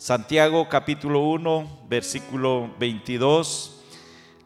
Santiago 0.00 0.66
capítulo 0.66 1.20
1, 1.20 1.82
versículo 1.86 2.74
22. 2.78 3.82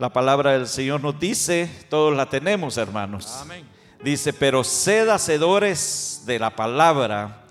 La 0.01 0.13
palabra 0.13 0.55
del 0.55 0.67
Señor 0.67 1.01
nos 1.01 1.21
dice, 1.21 1.71
todos 1.89 2.17
la 2.17 2.29
tenemos 2.29 2.77
hermanos. 2.77 3.37
Amén. 3.41 3.65
Dice, 4.03 4.33
pero 4.33 4.65
sed 4.65 5.09
hacedores 5.09 6.25
de 6.27 6.41
la 6.41 6.57
palabra 6.57 7.45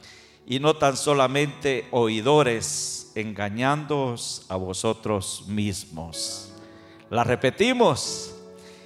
y 0.46 0.60
no 0.60 0.76
tan 0.76 0.98
solamente 0.98 1.88
oidores, 1.92 3.14
engañándoos 3.16 4.48
a 4.50 4.58
vosotros 4.58 5.46
mismos. 5.48 6.52
La 7.10 7.24
repetimos 7.24 8.36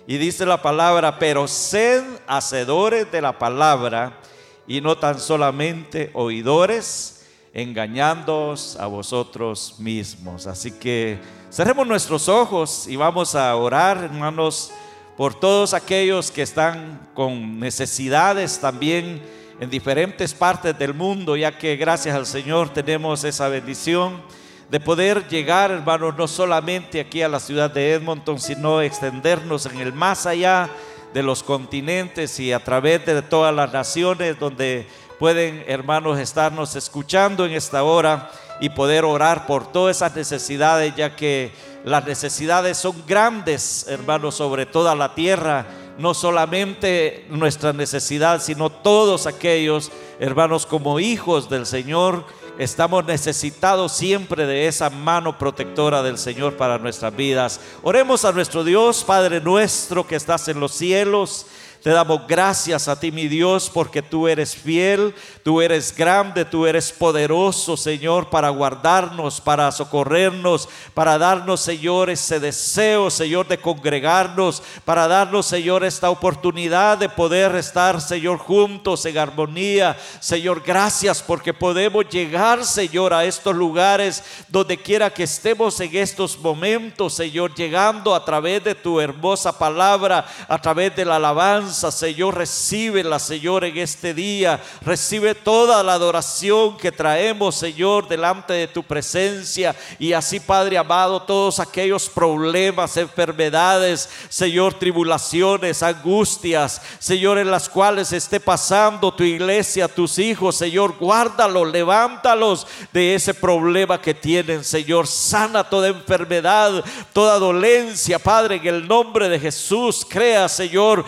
y 0.05 0.17
dice 0.17 0.45
la 0.45 0.61
palabra, 0.61 1.17
pero 1.17 1.47
sed 1.47 2.03
hacedores 2.27 3.11
de 3.11 3.21
la 3.23 3.39
palabra 3.39 4.21
y 4.67 4.79
no 4.79 4.95
tan 4.95 5.19
solamente 5.19 6.11
oidores, 6.13 7.16
engañándoos 7.53 8.75
a 8.77 8.87
vosotros 8.87 9.75
mismos. 9.79 10.47
Así 10.47 10.71
que 10.71 11.19
cerremos 11.51 11.87
nuestros 11.87 12.29
ojos 12.29 12.87
y 12.87 12.95
vamos 12.95 13.35
a 13.35 13.55
orar, 13.55 13.97
hermanos, 14.03 14.71
por 15.15 15.33
todos 15.33 15.73
aquellos 15.73 16.29
que 16.29 16.43
están 16.43 17.09
con 17.13 17.59
necesidades 17.59 18.59
también 18.59 19.21
en 19.59 19.69
diferentes 19.69 20.33
partes 20.33 20.77
del 20.77 20.93
mundo, 20.93 21.35
ya 21.35 21.57
que 21.57 21.75
gracias 21.75 22.15
al 22.15 22.27
Señor 22.27 22.69
tenemos 22.69 23.23
esa 23.23 23.47
bendición 23.47 24.21
de 24.69 24.79
poder 24.79 25.27
llegar, 25.27 25.71
hermanos, 25.71 26.15
no 26.17 26.27
solamente 26.27 26.99
aquí 26.99 27.21
a 27.21 27.29
la 27.29 27.39
ciudad 27.39 27.71
de 27.71 27.93
Edmonton, 27.93 28.39
sino 28.39 28.81
extendernos 28.81 29.65
en 29.65 29.79
el 29.79 29.93
más 29.93 30.25
allá 30.25 30.69
de 31.13 31.23
los 31.23 31.41
continentes 31.41 32.39
y 32.39 32.51
a 32.51 32.63
través 32.63 33.05
de 33.05 33.21
todas 33.21 33.55
las 33.55 33.71
naciones 33.71 34.37
donde 34.37 34.85
pueden, 35.19 35.63
hermanos, 35.67 36.19
estarnos 36.19 36.75
escuchando 36.75 37.45
en 37.45 37.53
esta 37.53 37.83
hora 37.83 38.29
y 38.59 38.69
poder 38.69 39.05
orar 39.05 39.45
por 39.45 39.71
todas 39.71 39.97
esas 39.97 40.15
necesidades, 40.15 40.95
ya 40.95 41.15
que 41.15 41.51
las 41.83 42.05
necesidades 42.05 42.77
son 42.77 43.03
grandes, 43.07 43.85
hermanos, 43.87 44.35
sobre 44.35 44.65
toda 44.65 44.95
la 44.95 45.15
tierra. 45.15 45.65
No 45.97 46.13
solamente 46.13 47.25
nuestra 47.29 47.73
necesidad, 47.73 48.41
sino 48.41 48.69
todos 48.69 49.25
aquellos, 49.25 49.91
hermanos, 50.19 50.67
como 50.67 50.99
hijos 50.99 51.49
del 51.49 51.65
Señor, 51.65 52.23
estamos 52.59 53.05
necesitados 53.05 53.93
siempre 53.93 54.45
de 54.45 54.67
esa 54.67 54.89
mano 54.89 55.37
protectora 55.39 56.03
del 56.03 56.17
Señor 56.17 56.55
para 56.55 56.77
nuestras 56.77 57.15
vidas. 57.15 57.59
Oremos 57.81 58.25
a 58.25 58.31
nuestro 58.31 58.63
Dios, 58.63 59.03
Padre 59.03 59.41
nuestro 59.41 60.05
que 60.05 60.15
estás 60.15 60.47
en 60.47 60.59
los 60.59 60.71
cielos. 60.71 61.47
Te 61.83 61.91
damos 61.91 62.27
gracias 62.27 62.87
a 62.87 62.99
ti, 62.99 63.11
mi 63.11 63.27
Dios, 63.27 63.69
porque 63.71 64.01
tú 64.01 64.27
eres 64.27 64.55
fiel, 64.55 65.13
tú 65.43 65.61
eres 65.61 65.95
grande, 65.95 66.43
tú 66.43 66.65
eres 66.65 66.91
poderoso, 66.91 67.77
Señor, 67.77 68.29
para 68.29 68.49
guardarnos, 68.49 69.39
para 69.39 69.71
socorrernos, 69.71 70.67
para 70.95 71.19
darnos, 71.19 71.61
Señor, 71.61 72.09
ese 72.09 72.39
deseo, 72.39 73.11
Señor, 73.11 73.47
de 73.47 73.59
congregarnos, 73.59 74.63
para 74.85 75.07
darnos, 75.07 75.45
Señor, 75.45 75.83
esta 75.83 76.09
oportunidad 76.09 76.97
de 76.97 77.09
poder 77.09 77.55
estar, 77.55 78.01
Señor, 78.01 78.39
juntos 78.39 79.05
en 79.05 79.17
armonía. 79.19 79.95
Señor, 80.19 80.63
gracias 80.65 81.21
porque 81.21 81.53
podemos 81.53 82.09
llegar, 82.09 82.65
Señor, 82.65 83.13
a 83.13 83.23
estos 83.23 83.55
lugares 83.55 84.23
donde 84.49 84.77
quiera 84.77 85.11
que 85.11 85.23
estemos 85.23 85.79
en 85.79 85.95
estos 85.95 86.39
momentos, 86.39 87.13
Señor, 87.13 87.53
llegando 87.53 88.15
a 88.15 88.25
través 88.25 88.63
de 88.63 88.73
tu 88.73 88.99
hermosa 88.99 89.57
palabra, 89.57 90.25
a 90.47 90.59
través 90.59 90.95
de 90.95 91.05
la 91.05 91.17
alabanza 91.17 91.76
Señor, 91.77 92.35
recibe 92.35 93.03
la 93.03 93.19
Señor, 93.19 93.63
en 93.63 93.77
este 93.77 94.13
día. 94.13 94.61
Recibe 94.81 95.35
toda 95.35 95.83
la 95.83 95.93
adoración 95.93 96.77
que 96.77 96.91
traemos, 96.91 97.55
Señor, 97.55 98.07
delante 98.07 98.53
de 98.53 98.67
tu 98.67 98.83
presencia. 98.83 99.75
Y 99.99 100.13
así, 100.13 100.39
Padre 100.39 100.77
amado, 100.77 101.21
todos 101.21 101.59
aquellos 101.59 102.09
problemas, 102.09 102.97
enfermedades, 102.97 104.09
Señor, 104.29 104.73
tribulaciones, 104.73 105.83
angustias, 105.83 106.81
Señor, 106.99 107.37
en 107.37 107.51
las 107.51 107.69
cuales 107.69 108.11
esté 108.11 108.39
pasando 108.39 109.13
tu 109.13 109.23
iglesia, 109.23 109.87
tus 109.87 110.17
hijos, 110.19 110.55
Señor, 110.55 110.95
guárdalos, 110.99 111.71
levántalos 111.71 112.65
de 112.91 113.15
ese 113.15 113.33
problema 113.33 114.01
que 114.01 114.13
tienen, 114.13 114.63
Señor. 114.63 115.07
Sana 115.07 115.63
toda 115.63 115.89
enfermedad, 115.89 116.83
toda 117.13 117.39
dolencia, 117.39 118.19
Padre, 118.19 118.55
en 118.55 118.67
el 118.67 118.87
nombre 118.87 119.29
de 119.29 119.39
Jesús. 119.39 120.05
Crea, 120.07 120.49
Señor, 120.49 121.05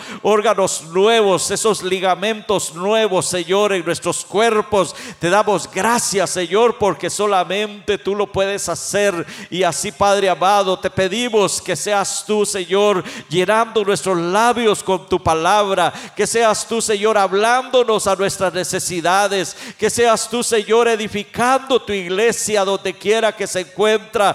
nuevos, 0.90 1.50
esos 1.50 1.82
ligamentos 1.82 2.74
nuevos, 2.74 3.26
Señor, 3.26 3.72
en 3.72 3.84
nuestros 3.84 4.24
cuerpos. 4.24 4.94
Te 5.18 5.30
damos 5.30 5.70
gracias, 5.70 6.30
Señor, 6.30 6.76
porque 6.78 7.10
solamente 7.10 7.98
tú 7.98 8.14
lo 8.14 8.26
puedes 8.26 8.68
hacer. 8.68 9.26
Y 9.50 9.62
así, 9.62 9.92
Padre 9.92 10.28
amado, 10.28 10.78
te 10.78 10.90
pedimos 10.90 11.60
que 11.62 11.76
seas 11.76 12.24
tú, 12.26 12.44
Señor, 12.44 13.04
llenando 13.28 13.84
nuestros 13.84 14.18
labios 14.18 14.82
con 14.82 15.08
tu 15.08 15.22
palabra. 15.22 15.92
Que 16.16 16.26
seas 16.26 16.66
tú, 16.66 16.80
Señor, 16.82 17.16
hablándonos 17.16 18.06
a 18.06 18.16
nuestras 18.16 18.52
necesidades. 18.52 19.56
Que 19.78 19.90
seas 19.90 20.28
tú, 20.28 20.42
Señor, 20.42 20.88
edificando 20.88 21.80
tu 21.80 21.92
iglesia 21.92 22.64
donde 22.64 22.94
quiera 22.94 23.34
que 23.34 23.46
se 23.46 23.60
encuentra, 23.60 24.34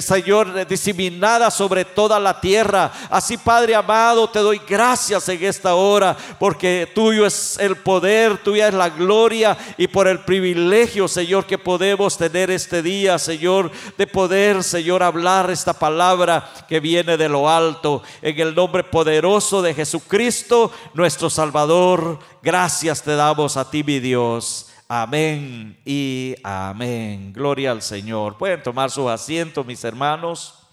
Señor, 0.00 0.66
diseminada 0.66 1.50
sobre 1.50 1.84
toda 1.84 2.18
la 2.18 2.40
tierra. 2.40 2.92
Así, 3.10 3.36
Padre 3.36 3.74
amado, 3.74 4.28
te 4.28 4.38
doy 4.38 4.60
gracias 4.66 5.25
en 5.28 5.42
esta 5.44 5.74
hora, 5.74 6.16
porque 6.38 6.90
tuyo 6.94 7.26
es 7.26 7.58
el 7.58 7.76
poder, 7.76 8.38
tuya 8.38 8.68
es 8.68 8.74
la 8.74 8.90
gloria 8.90 9.56
y 9.76 9.88
por 9.88 10.08
el 10.08 10.20
privilegio, 10.20 11.08
Señor, 11.08 11.46
que 11.46 11.58
podemos 11.58 12.16
tener 12.16 12.50
este 12.50 12.82
día, 12.82 13.18
Señor, 13.18 13.70
de 13.96 14.06
poder, 14.06 14.62
Señor, 14.62 15.02
hablar 15.02 15.50
esta 15.50 15.72
palabra 15.72 16.50
que 16.68 16.80
viene 16.80 17.16
de 17.16 17.28
lo 17.28 17.48
alto, 17.48 18.02
en 18.22 18.38
el 18.40 18.54
nombre 18.54 18.84
poderoso 18.84 19.62
de 19.62 19.74
Jesucristo, 19.74 20.72
nuestro 20.94 21.30
Salvador. 21.30 22.18
Gracias 22.42 23.02
te 23.02 23.16
damos 23.16 23.56
a 23.56 23.70
ti, 23.70 23.82
mi 23.82 24.00
Dios. 24.00 24.68
Amén 24.88 25.76
y 25.84 26.36
amén. 26.44 27.32
Gloria 27.32 27.72
al 27.72 27.82
Señor. 27.82 28.36
Pueden 28.36 28.62
tomar 28.62 28.90
su 28.90 29.08
asiento, 29.08 29.64
mis 29.64 29.82
hermanos. 29.82 30.65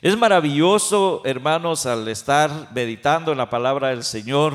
Es 0.00 0.16
maravilloso, 0.16 1.22
hermanos, 1.24 1.84
al 1.84 2.06
estar 2.06 2.70
meditando 2.72 3.32
en 3.32 3.38
la 3.38 3.50
palabra 3.50 3.88
del 3.88 4.04
Señor, 4.04 4.54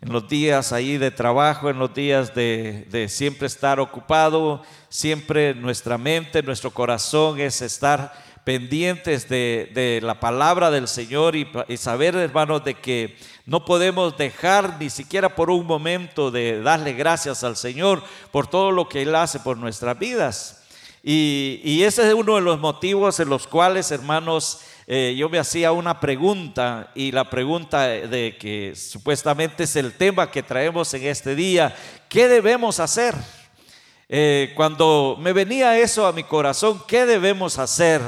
en 0.00 0.12
los 0.12 0.28
días 0.28 0.72
ahí 0.72 0.96
de 0.96 1.10
trabajo, 1.10 1.68
en 1.68 1.80
los 1.80 1.92
días 1.92 2.36
de, 2.36 3.06
siempre 3.08 3.48
estar 3.48 3.80
ocupado, 3.80 4.62
siempre 4.88 5.54
nuestra 5.54 5.98
mente, 5.98 6.40
nuestro 6.40 6.70
corazón 6.70 7.40
es 7.40 7.62
estar 7.62 8.12
pendientes 8.44 9.28
de, 9.28 9.98
la 10.04 10.20
palabra 10.20 10.70
del 10.70 10.86
Señor 10.86 11.34
y, 11.34 11.48
saber, 11.76 12.14
hermanos, 12.14 12.62
de 12.62 12.74
que 12.74 13.16
no 13.44 13.64
podemos 13.64 14.16
dejar 14.16 14.76
ni 14.78 14.88
siquiera 14.88 15.34
por 15.34 15.50
un 15.50 15.66
momento 15.66 16.30
de 16.30 16.62
darle 16.62 16.92
gracias 16.92 17.42
al 17.42 17.56
Señor 17.56 18.04
por 18.30 18.46
todo 18.46 18.70
lo 18.70 18.88
que 18.88 19.02
Él 19.02 19.16
hace 19.16 19.40
por 19.40 19.56
nuestras 19.56 19.98
vidas. 19.98 20.62
Y 21.08 21.82
ese 21.84 22.08
es 22.08 22.14
uno 22.14 22.34
de 22.34 22.40
los 22.40 22.58
motivos 22.58 23.20
en 23.20 23.28
los 23.28 23.46
cuales, 23.46 23.92
hermanos, 23.92 24.60
eh, 24.88 25.16
yo 25.18 25.28
me 25.28 25.40
hacía 25.40 25.72
una 25.72 25.98
pregunta 25.98 26.92
y 26.94 27.10
la 27.10 27.28
pregunta 27.28 27.88
de 27.88 28.36
que 28.38 28.72
supuestamente 28.76 29.64
es 29.64 29.74
el 29.74 29.92
tema 29.94 30.30
que 30.30 30.44
traemos 30.44 30.94
en 30.94 31.06
este 31.06 31.34
día, 31.34 31.74
¿qué 32.08 32.28
debemos 32.28 32.78
hacer? 32.78 33.14
Eh, 34.08 34.52
cuando 34.54 35.16
me 35.18 35.32
venía 35.32 35.76
eso 35.76 36.06
a 36.06 36.12
mi 36.12 36.22
corazón, 36.22 36.80
¿qué 36.86 37.04
debemos 37.04 37.58
hacer? 37.58 38.00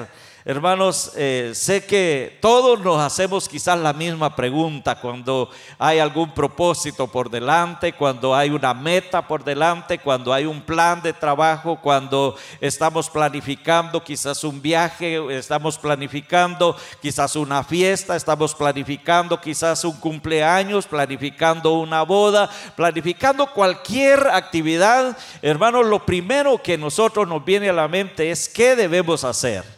Hermanos, 0.45 1.13
eh, 1.17 1.51
sé 1.53 1.85
que 1.85 2.39
todos 2.41 2.81
nos 2.81 3.01
hacemos 3.01 3.49
quizás 3.49 3.77
la 3.79 3.93
misma 3.93 4.37
pregunta 4.37 5.01
cuando 5.01 5.51
hay 5.79 5.99
algún 5.99 6.33
propósito 6.33 7.09
por 7.09 7.29
delante, 7.29 7.93
cuando 7.93 8.35
hay 8.35 8.51
una 8.51 8.73
meta 8.73 9.27
por 9.27 9.43
delante, 9.43 9.99
cuando 9.99 10.33
hay 10.33 10.47
un 10.47 10.63
plan 10.63 11.03
de 11.03 11.13
trabajo, 11.13 11.81
cuando 11.83 12.37
estamos 12.61 13.11
planificando 13.11 14.03
quizás 14.03 14.45
un 14.45 14.63
viaje, 14.63 15.19
estamos 15.37 15.77
planificando 15.77 16.77
quizás 17.03 17.35
una 17.35 17.65
fiesta, 17.65 18.15
estamos 18.15 18.55
planificando 18.55 19.41
quizás 19.41 19.85
un 19.85 19.97
cumpleaños, 19.97 20.87
planificando 20.87 21.73
una 21.73 22.03
boda, 22.03 22.49
planificando 22.77 23.53
cualquier 23.53 24.29
actividad. 24.29 25.19
Hermanos, 25.43 25.85
lo 25.87 26.07
primero 26.07 26.63
que 26.63 26.79
nosotros 26.79 27.27
nos 27.27 27.45
viene 27.45 27.69
a 27.69 27.73
la 27.73 27.89
mente 27.89 28.31
es 28.31 28.49
qué 28.49 28.77
debemos 28.77 29.25
hacer. 29.25 29.78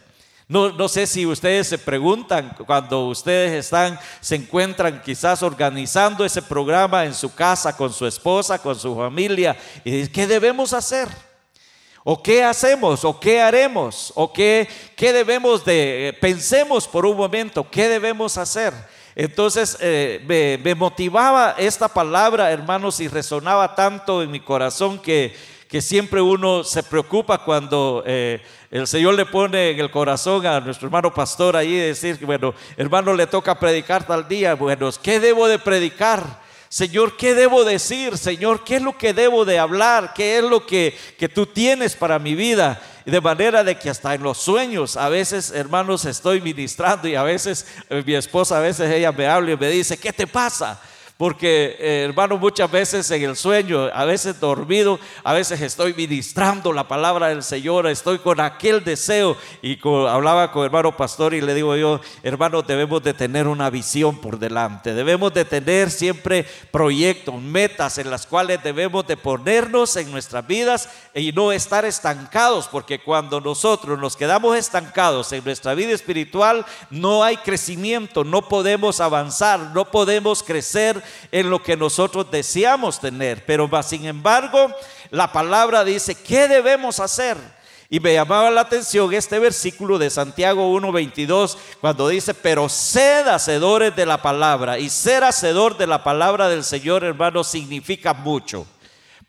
No, 0.51 0.89
sé 0.89 1.07
si 1.07 1.25
ustedes 1.25 1.69
se 1.69 1.77
preguntan 1.77 2.53
cuando 2.67 3.07
ustedes 3.07 3.53
están, 3.53 3.97
se 4.19 4.35
encuentran 4.35 5.01
quizás 5.01 5.41
organizando 5.43 6.25
ese 6.25 6.41
programa 6.41 7.05
en 7.05 7.13
su 7.13 7.33
casa 7.33 7.77
con 7.77 7.93
su 7.93 8.05
esposa, 8.05 8.59
con 8.59 8.77
su 8.77 8.93
familia, 8.93 9.55
y 9.85 10.05
¿qué 10.09 10.27
debemos 10.27 10.73
hacer? 10.73 11.07
¿O 12.03 12.21
qué 12.21 12.43
hacemos? 12.43 13.05
¿O 13.05 13.17
qué 13.17 13.39
haremos? 13.39 14.11
¿O 14.13 14.33
qué, 14.33 14.67
qué 14.97 15.13
debemos 15.13 15.63
de, 15.63 16.09
eh, 16.09 16.13
pensemos 16.13 16.85
por 16.85 17.05
un 17.05 17.15
momento, 17.15 17.65
qué 17.71 17.87
debemos 17.87 18.37
hacer? 18.37 18.73
Entonces 19.15 19.77
eh, 19.79 20.21
me, 20.27 20.57
me 20.61 20.75
motivaba 20.75 21.55
esta 21.57 21.87
palabra, 21.87 22.51
hermanos, 22.51 22.99
y 22.99 23.07
resonaba 23.07 23.73
tanto 23.73 24.21
en 24.21 24.29
mi 24.29 24.41
corazón 24.41 24.99
que 24.99 25.33
que 25.71 25.81
siempre 25.81 26.19
uno 26.19 26.65
se 26.65 26.83
preocupa 26.83 27.45
cuando 27.45 28.03
eh, 28.05 28.41
el 28.71 28.87
Señor 28.87 29.15
le 29.15 29.25
pone 29.25 29.71
en 29.71 29.79
el 29.81 29.91
corazón 29.91 30.45
a 30.45 30.61
nuestro 30.61 30.87
hermano 30.87 31.13
pastor 31.13 31.57
ahí 31.57 31.75
decir, 31.75 32.17
bueno, 32.25 32.53
hermano, 32.77 33.13
le 33.13 33.27
toca 33.27 33.59
predicar 33.59 34.07
tal 34.07 34.25
día. 34.29 34.53
Bueno, 34.53 34.89
¿qué 35.03 35.19
debo 35.19 35.49
de 35.49 35.59
predicar? 35.59 36.39
Señor, 36.69 37.17
¿qué 37.17 37.35
debo 37.35 37.65
decir? 37.65 38.17
Señor, 38.17 38.63
¿qué 38.63 38.77
es 38.77 38.81
lo 38.81 38.97
que 38.97 39.13
debo 39.13 39.43
de 39.43 39.59
hablar? 39.59 40.13
¿Qué 40.15 40.37
es 40.37 40.43
lo 40.45 40.65
que, 40.65 40.97
que 41.19 41.27
tú 41.27 41.45
tienes 41.45 41.97
para 41.97 42.17
mi 42.17 42.33
vida? 42.33 42.81
De 43.05 43.19
manera 43.19 43.61
de 43.65 43.77
que 43.77 43.89
hasta 43.89 44.15
en 44.15 44.23
los 44.23 44.37
sueños, 44.37 44.95
a 44.95 45.09
veces, 45.09 45.51
hermanos, 45.51 46.05
estoy 46.05 46.39
ministrando 46.39 47.09
y 47.09 47.15
a 47.15 47.23
veces 47.23 47.67
eh, 47.89 48.01
mi 48.05 48.13
esposa, 48.15 48.57
a 48.57 48.61
veces 48.61 48.89
ella 48.89 49.11
me 49.11 49.27
habla 49.27 49.51
y 49.51 49.57
me 49.57 49.67
dice, 49.67 49.97
¿qué 49.97 50.13
te 50.13 50.27
pasa? 50.27 50.79
Porque, 51.21 51.77
eh, 51.77 52.05
hermano, 52.09 52.35
muchas 52.39 52.71
veces 52.71 53.11
en 53.11 53.21
el 53.21 53.35
sueño, 53.35 53.91
a 53.93 54.05
veces 54.05 54.39
dormido, 54.39 54.99
a 55.23 55.33
veces 55.33 55.61
estoy 55.61 55.93
ministrando 55.93 56.73
la 56.73 56.87
palabra 56.87 57.27
del 57.27 57.43
Señor, 57.43 57.85
estoy 57.85 58.17
con 58.17 58.39
aquel 58.39 58.83
deseo. 58.83 59.37
Y 59.61 59.77
hablaba 60.09 60.51
con 60.51 60.65
hermano 60.65 60.97
pastor 60.97 61.35
y 61.35 61.41
le 61.41 61.53
digo 61.53 61.75
yo, 61.75 62.01
hermano, 62.23 62.63
debemos 62.63 63.03
de 63.03 63.13
tener 63.13 63.47
una 63.47 63.69
visión 63.69 64.19
por 64.19 64.39
delante. 64.39 64.95
Debemos 64.95 65.31
de 65.31 65.45
tener 65.45 65.91
siempre 65.91 66.43
proyectos, 66.71 67.39
metas 67.39 67.99
en 67.99 68.09
las 68.09 68.25
cuales 68.25 68.63
debemos 68.63 69.05
de 69.05 69.15
ponernos 69.15 69.95
en 69.97 70.09
nuestras 70.09 70.47
vidas 70.47 70.89
y 71.13 71.31
no 71.33 71.51
estar 71.51 71.85
estancados. 71.85 72.67
Porque 72.67 72.97
cuando 72.97 73.39
nosotros 73.39 73.99
nos 73.99 74.17
quedamos 74.17 74.57
estancados 74.57 75.31
en 75.33 75.43
nuestra 75.43 75.75
vida 75.75 75.91
espiritual, 75.91 76.65
no 76.89 77.23
hay 77.23 77.37
crecimiento, 77.37 78.23
no 78.23 78.41
podemos 78.41 78.99
avanzar, 78.99 79.59
no 79.75 79.85
podemos 79.91 80.41
crecer 80.41 81.10
en 81.31 81.49
lo 81.49 81.61
que 81.61 81.77
nosotros 81.77 82.29
deseamos 82.31 82.99
tener. 82.99 83.45
Pero 83.45 83.69
sin 83.83 84.05
embargo, 84.05 84.73
la 85.09 85.31
palabra 85.31 85.83
dice, 85.83 86.15
¿qué 86.15 86.47
debemos 86.47 86.99
hacer? 86.99 87.37
Y 87.93 87.99
me 87.99 88.13
llamaba 88.13 88.49
la 88.49 88.61
atención 88.61 89.13
este 89.13 89.37
versículo 89.37 89.99
de 89.99 90.09
Santiago 90.09 90.73
1.22 90.73 91.57
cuando 91.81 92.07
dice, 92.07 92.33
pero 92.33 92.69
sed 92.69 93.27
hacedores 93.27 93.93
de 93.95 94.05
la 94.05 94.21
palabra. 94.21 94.79
Y 94.79 94.89
ser 94.89 95.25
hacedor 95.25 95.77
de 95.77 95.87
la 95.87 96.01
palabra 96.01 96.47
del 96.47 96.63
Señor, 96.63 97.03
hermano, 97.03 97.43
significa 97.43 98.13
mucho. 98.13 98.65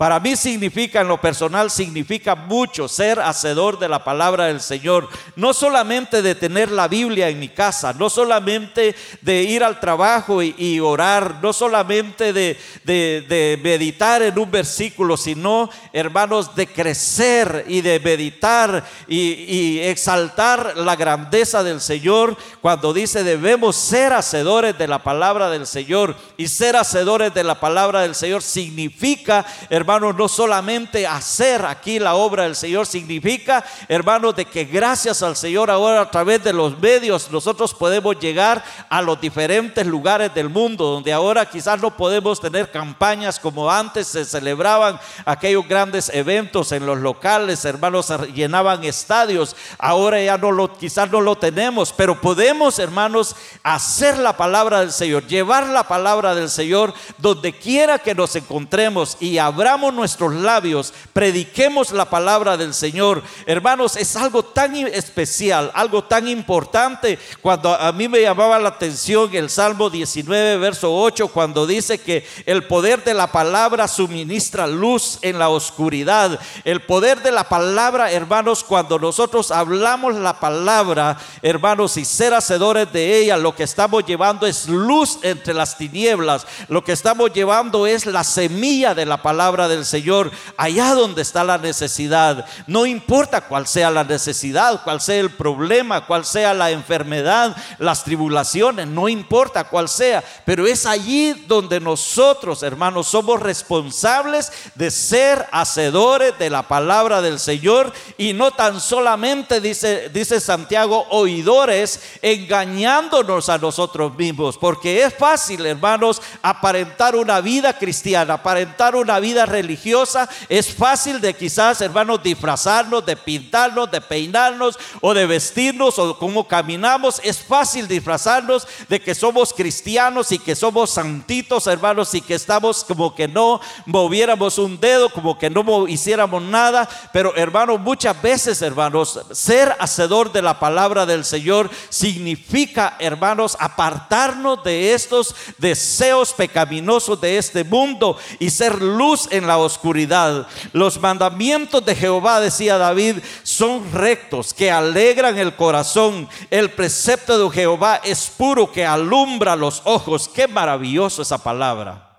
Para 0.02 0.18
mí 0.18 0.34
significa, 0.34 1.00
en 1.00 1.06
lo 1.06 1.20
personal, 1.20 1.70
significa 1.70 2.34
mucho 2.34 2.88
ser 2.88 3.20
hacedor 3.20 3.78
de 3.78 3.88
la 3.88 4.02
palabra 4.02 4.46
del 4.46 4.60
Señor. 4.60 5.08
No 5.36 5.54
solamente 5.54 6.22
de 6.22 6.34
tener 6.34 6.72
la 6.72 6.88
Biblia 6.88 7.28
en 7.28 7.38
mi 7.38 7.48
casa, 7.48 7.92
no 7.92 8.10
solamente 8.10 8.96
de 9.20 9.42
ir 9.44 9.62
al 9.62 9.78
trabajo 9.78 10.42
y, 10.42 10.80
orar, 10.80 11.36
no 11.40 11.52
solamente 11.52 12.32
de, 12.32 13.60
meditar 13.62 14.22
en 14.22 14.36
un 14.40 14.50
versículo, 14.50 15.16
sino, 15.16 15.70
hermanos, 15.92 16.52
de 16.56 16.66
crecer 16.66 17.66
y 17.68 17.80
de 17.80 18.00
meditar 18.00 18.84
y, 19.06 19.78
exaltar 19.82 20.78
la 20.78 20.96
grandeza 20.96 21.62
del 21.62 21.80
Señor 21.80 22.36
cuando 22.60 22.92
dice 22.92 23.22
debemos 23.22 23.76
ser 23.76 24.12
hacedores 24.12 24.76
de 24.76 24.88
la 24.88 25.04
palabra 25.04 25.48
del 25.48 25.64
Señor. 25.64 26.16
Y 26.36 26.48
ser 26.48 26.74
hacedores 26.74 27.32
de 27.32 27.44
la 27.44 27.60
palabra 27.60 28.00
del 28.00 28.16
Señor 28.16 28.42
significa, 28.42 29.46
hermanos, 29.70 29.91
hermanos, 29.92 30.16
no 30.16 30.26
solamente 30.26 31.06
hacer 31.06 31.66
aquí 31.66 31.98
la 31.98 32.14
obra 32.14 32.44
del 32.44 32.56
Señor, 32.56 32.86
significa, 32.86 33.62
hermanos, 33.88 34.34
de 34.34 34.46
que 34.46 34.64
gracias 34.64 35.22
al 35.22 35.36
Señor 35.36 35.70
ahora 35.70 36.00
a 36.00 36.10
través 36.10 36.42
de 36.42 36.54
los 36.54 36.78
medios 36.78 37.30
nosotros 37.30 37.74
podemos 37.74 38.18
llegar 38.18 38.64
a 38.88 39.02
los 39.02 39.20
diferentes 39.20 39.86
lugares 39.86 40.32
del 40.32 40.48
mundo, 40.48 40.86
donde 40.86 41.12
ahora 41.12 41.44
quizás 41.44 41.78
no 41.78 41.94
podemos 41.94 42.40
tener 42.40 42.70
campañas 42.70 43.38
como 43.38 43.70
antes 43.70 44.06
se 44.06 44.24
celebraban 44.24 44.98
aquellos 45.26 45.68
grandes 45.68 46.08
eventos 46.08 46.72
en 46.72 46.86
los 46.86 46.98
locales, 46.98 47.62
hermanos, 47.66 48.10
llenaban 48.34 48.84
estadios, 48.84 49.54
ahora 49.78 50.22
ya 50.22 50.38
no 50.38 50.52
lo, 50.52 50.72
quizás 50.72 51.10
no 51.10 51.20
lo 51.20 51.36
tenemos, 51.36 51.92
pero 51.92 52.18
podemos, 52.18 52.78
hermanos, 52.78 53.36
hacer 53.62 54.16
la 54.16 54.38
palabra 54.38 54.80
del 54.80 54.92
Señor, 54.92 55.26
llevar 55.26 55.66
la 55.68 55.86
palabra 55.86 56.34
del 56.34 56.48
Señor 56.48 56.94
donde 57.18 57.52
quiera 57.52 57.98
que 57.98 58.14
nos 58.14 58.34
encontremos 58.36 59.18
y 59.20 59.36
abramos 59.72 59.94
nuestros 59.94 60.34
labios, 60.34 60.92
prediquemos 61.14 61.92
la 61.92 62.04
palabra 62.04 62.58
del 62.58 62.74
Señor. 62.74 63.22
Hermanos, 63.46 63.96
es 63.96 64.16
algo 64.16 64.42
tan 64.42 64.76
especial, 64.76 65.70
algo 65.72 66.04
tan 66.04 66.28
importante. 66.28 67.18
Cuando 67.40 67.72
a 67.72 67.90
mí 67.92 68.06
me 68.06 68.20
llamaba 68.20 68.58
la 68.58 68.68
atención 68.68 69.34
el 69.34 69.48
Salmo 69.48 69.88
19, 69.88 70.58
verso 70.58 70.94
8, 70.94 71.28
cuando 71.28 71.66
dice 71.66 71.98
que 71.98 72.26
el 72.44 72.64
poder 72.64 73.02
de 73.02 73.14
la 73.14 73.32
palabra 73.32 73.88
suministra 73.88 74.66
luz 74.66 75.18
en 75.22 75.38
la 75.38 75.48
oscuridad. 75.48 76.38
El 76.64 76.82
poder 76.82 77.22
de 77.22 77.32
la 77.32 77.48
palabra, 77.48 78.12
hermanos, 78.12 78.64
cuando 78.64 78.98
nosotros 78.98 79.50
hablamos 79.50 80.14
la 80.16 80.38
palabra, 80.38 81.16
hermanos, 81.40 81.96
y 81.96 82.04
ser 82.04 82.34
hacedores 82.34 82.92
de 82.92 83.20
ella, 83.20 83.38
lo 83.38 83.54
que 83.54 83.62
estamos 83.62 84.04
llevando 84.04 84.46
es 84.46 84.68
luz 84.68 85.18
entre 85.22 85.54
las 85.54 85.78
tinieblas. 85.78 86.46
Lo 86.68 86.84
que 86.84 86.92
estamos 86.92 87.32
llevando 87.32 87.86
es 87.86 88.04
la 88.04 88.22
semilla 88.22 88.94
de 88.94 89.06
la 89.06 89.22
palabra 89.22 89.61
del 89.68 89.84
Señor 89.84 90.30
allá 90.56 90.94
donde 90.94 91.22
está 91.22 91.44
la 91.44 91.58
necesidad. 91.58 92.44
No 92.66 92.86
importa 92.86 93.42
cuál 93.42 93.66
sea 93.66 93.90
la 93.90 94.04
necesidad, 94.04 94.82
cuál 94.84 95.00
sea 95.00 95.20
el 95.20 95.30
problema, 95.30 96.06
cuál 96.06 96.24
sea 96.24 96.54
la 96.54 96.70
enfermedad, 96.70 97.56
las 97.78 98.04
tribulaciones, 98.04 98.86
no 98.86 99.08
importa 99.08 99.64
cuál 99.64 99.88
sea, 99.88 100.22
pero 100.44 100.66
es 100.66 100.86
allí 100.86 101.32
donde 101.46 101.80
nosotros, 101.80 102.62
hermanos, 102.62 103.08
somos 103.08 103.40
responsables 103.40 104.52
de 104.74 104.90
ser 104.90 105.46
hacedores 105.52 106.38
de 106.38 106.50
la 106.50 106.62
palabra 106.62 107.20
del 107.22 107.38
Señor 107.38 107.92
y 108.18 108.32
no 108.32 108.50
tan 108.50 108.80
solamente, 108.80 109.60
dice, 109.60 110.10
dice 110.12 110.40
Santiago, 110.40 111.06
oidores, 111.10 112.00
engañándonos 112.22 113.48
a 113.48 113.58
nosotros 113.58 114.14
mismos, 114.16 114.58
porque 114.58 115.02
es 115.02 115.14
fácil, 115.14 115.66
hermanos, 115.66 116.20
aparentar 116.42 117.16
una 117.16 117.40
vida 117.40 117.78
cristiana, 117.78 118.34
aparentar 118.34 118.96
una 118.96 119.20
vida 119.20 119.46
religiosa, 119.52 120.28
es 120.48 120.74
fácil 120.74 121.20
de 121.20 121.34
quizás, 121.34 121.80
hermanos, 121.80 122.22
disfrazarnos, 122.22 123.06
de 123.06 123.16
pintarnos, 123.16 123.90
de 123.90 124.00
peinarnos 124.00 124.78
o 125.00 125.14
de 125.14 125.26
vestirnos 125.26 125.98
o 125.98 126.18
cómo 126.18 126.48
caminamos. 126.48 127.20
Es 127.22 127.38
fácil 127.38 127.86
disfrazarnos 127.86 128.66
de 128.88 129.00
que 129.00 129.14
somos 129.14 129.52
cristianos 129.52 130.32
y 130.32 130.38
que 130.38 130.56
somos 130.56 130.90
santitos, 130.90 131.66
hermanos, 131.66 132.14
y 132.14 132.20
que 132.20 132.34
estamos 132.34 132.84
como 132.84 133.14
que 133.14 133.28
no 133.28 133.60
moviéramos 133.86 134.58
un 134.58 134.80
dedo, 134.80 135.08
como 135.10 135.38
que 135.38 135.50
no 135.50 135.86
hiciéramos 135.86 136.42
nada. 136.42 136.88
Pero, 137.12 137.36
hermanos, 137.36 137.80
muchas 137.80 138.20
veces, 138.20 138.60
hermanos, 138.62 139.20
ser 139.32 139.76
hacedor 139.78 140.32
de 140.32 140.42
la 140.42 140.58
palabra 140.58 141.06
del 141.06 141.24
Señor 141.24 141.70
significa, 141.88 142.96
hermanos, 142.98 143.56
apartarnos 143.60 144.64
de 144.64 144.94
estos 144.94 145.34
deseos 145.58 146.32
pecaminosos 146.32 147.20
de 147.20 147.38
este 147.38 147.64
mundo 147.64 148.16
y 148.38 148.50
ser 148.50 148.80
luz 148.80 149.28
en 149.30 149.41
la 149.46 149.58
oscuridad. 149.58 150.46
Los 150.72 151.00
mandamientos 151.00 151.84
de 151.84 151.94
Jehová, 151.94 152.40
decía 152.40 152.78
David, 152.78 153.18
son 153.42 153.90
rectos, 153.92 154.54
que 154.54 154.70
alegran 154.70 155.38
el 155.38 155.56
corazón. 155.56 156.28
El 156.50 156.70
precepto 156.70 157.48
de 157.48 157.54
Jehová 157.54 158.00
es 158.04 158.28
puro, 158.28 158.70
que 158.70 158.86
alumbra 158.86 159.56
los 159.56 159.82
ojos. 159.84 160.28
Qué 160.28 160.46
maravilloso 160.46 161.22
esa 161.22 161.38
palabra. 161.38 162.11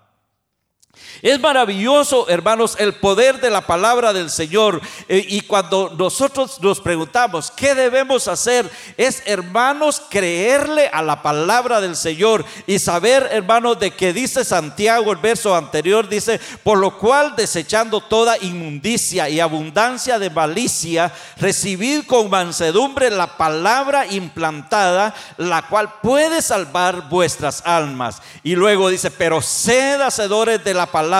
Es 1.24 1.40
maravilloso, 1.40 2.28
hermanos, 2.28 2.76
el 2.78 2.96
poder 2.96 3.40
de 3.40 3.48
la 3.48 3.62
palabra 3.62 4.12
del 4.12 4.28
Señor. 4.28 4.82
Eh, 5.08 5.24
y 5.26 5.40
cuando 5.40 5.90
nosotros 5.96 6.60
nos 6.60 6.80
preguntamos, 6.80 7.50
¿qué 7.50 7.74
debemos 7.74 8.28
hacer? 8.28 8.70
Es, 8.98 9.22
hermanos, 9.24 10.02
creerle 10.10 10.90
a 10.92 11.00
la 11.00 11.22
palabra 11.22 11.80
del 11.80 11.96
Señor 11.96 12.44
y 12.66 12.78
saber, 12.78 13.26
hermanos, 13.32 13.78
de 13.80 13.92
que 13.92 14.12
dice 14.12 14.44
Santiago, 14.44 15.12
el 15.12 15.16
verso 15.16 15.56
anterior, 15.56 16.10
dice, 16.10 16.38
por 16.62 16.76
lo 16.76 16.98
cual 16.98 17.34
desechando 17.34 18.02
toda 18.02 18.36
inmundicia 18.36 19.26
y 19.30 19.40
abundancia 19.40 20.18
de 20.18 20.28
malicia, 20.28 21.10
recibid 21.38 22.04
con 22.04 22.28
mansedumbre 22.28 23.08
la 23.08 23.38
palabra 23.38 24.06
implantada, 24.08 25.14
la 25.38 25.62
cual 25.68 25.90
puede 26.02 26.42
salvar 26.42 27.08
vuestras 27.08 27.62
almas. 27.64 28.20
Y 28.42 28.56
luego 28.56 28.90
dice, 28.90 29.10
pero 29.10 29.40
sed 29.40 30.02
hacedores 30.02 30.62
de 30.62 30.74
la 30.74 30.84
palabra 30.84 31.13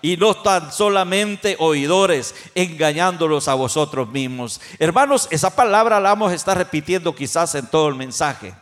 y 0.00 0.16
no 0.16 0.34
tan 0.34 0.72
solamente 0.72 1.56
oidores, 1.58 2.34
engañándolos 2.54 3.48
a 3.48 3.54
vosotros 3.54 4.08
mismos. 4.08 4.60
Hermanos, 4.78 5.28
esa 5.30 5.50
palabra 5.54 6.00
la 6.00 6.10
vamos 6.10 6.32
a 6.32 6.34
estar 6.34 6.56
repitiendo 6.56 7.14
quizás 7.14 7.54
en 7.54 7.66
todo 7.66 7.88
el 7.88 7.94
mensaje. 7.94 8.54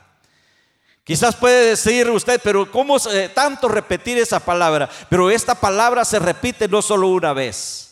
Quizás 1.04 1.34
puede 1.34 1.70
decir 1.70 2.08
usted, 2.08 2.40
pero 2.42 2.70
¿cómo 2.70 2.96
tanto 3.34 3.68
repetir 3.68 4.18
esa 4.18 4.38
palabra? 4.38 4.88
Pero 5.08 5.30
esta 5.30 5.54
palabra 5.54 6.04
se 6.04 6.18
repite 6.18 6.68
no 6.68 6.82
solo 6.82 7.08
una 7.08 7.32
vez. 7.32 7.89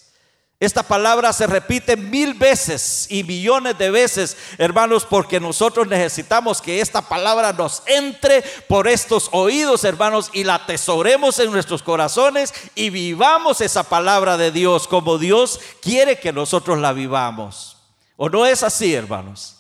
Esta 0.61 0.83
palabra 0.83 1.33
se 1.33 1.47
repite 1.47 1.97
mil 1.97 2.35
veces 2.35 3.07
y 3.11 3.23
millones 3.23 3.79
de 3.79 3.93
veces, 3.93 4.37
hermanos, 4.59 5.07
porque 5.09 5.39
nosotros 5.39 5.87
necesitamos 5.87 6.61
que 6.61 6.81
esta 6.81 7.01
palabra 7.01 7.53
nos 7.53 7.85
entre 7.87 8.43
por 8.67 8.89
estos 8.89 9.29
oídos, 9.31 9.85
hermanos, 9.85 10.31
y 10.33 10.43
la 10.43 10.57
atesoremos 10.57 11.39
en 11.39 11.53
nuestros 11.53 11.85
corazones 11.85 12.53
y 12.75 12.91
vivamos 12.91 13.61
esa 13.61 13.85
palabra 13.85 14.37
de 14.37 14.51
Dios 14.51 14.89
como 14.89 15.17
Dios 15.17 15.61
quiere 15.81 16.19
que 16.19 16.33
nosotros 16.33 16.79
la 16.79 16.93
vivamos. 16.93 17.77
¿O 18.17 18.29
no 18.29 18.45
es 18.45 18.65
así, 18.65 18.93
hermanos? 18.93 19.58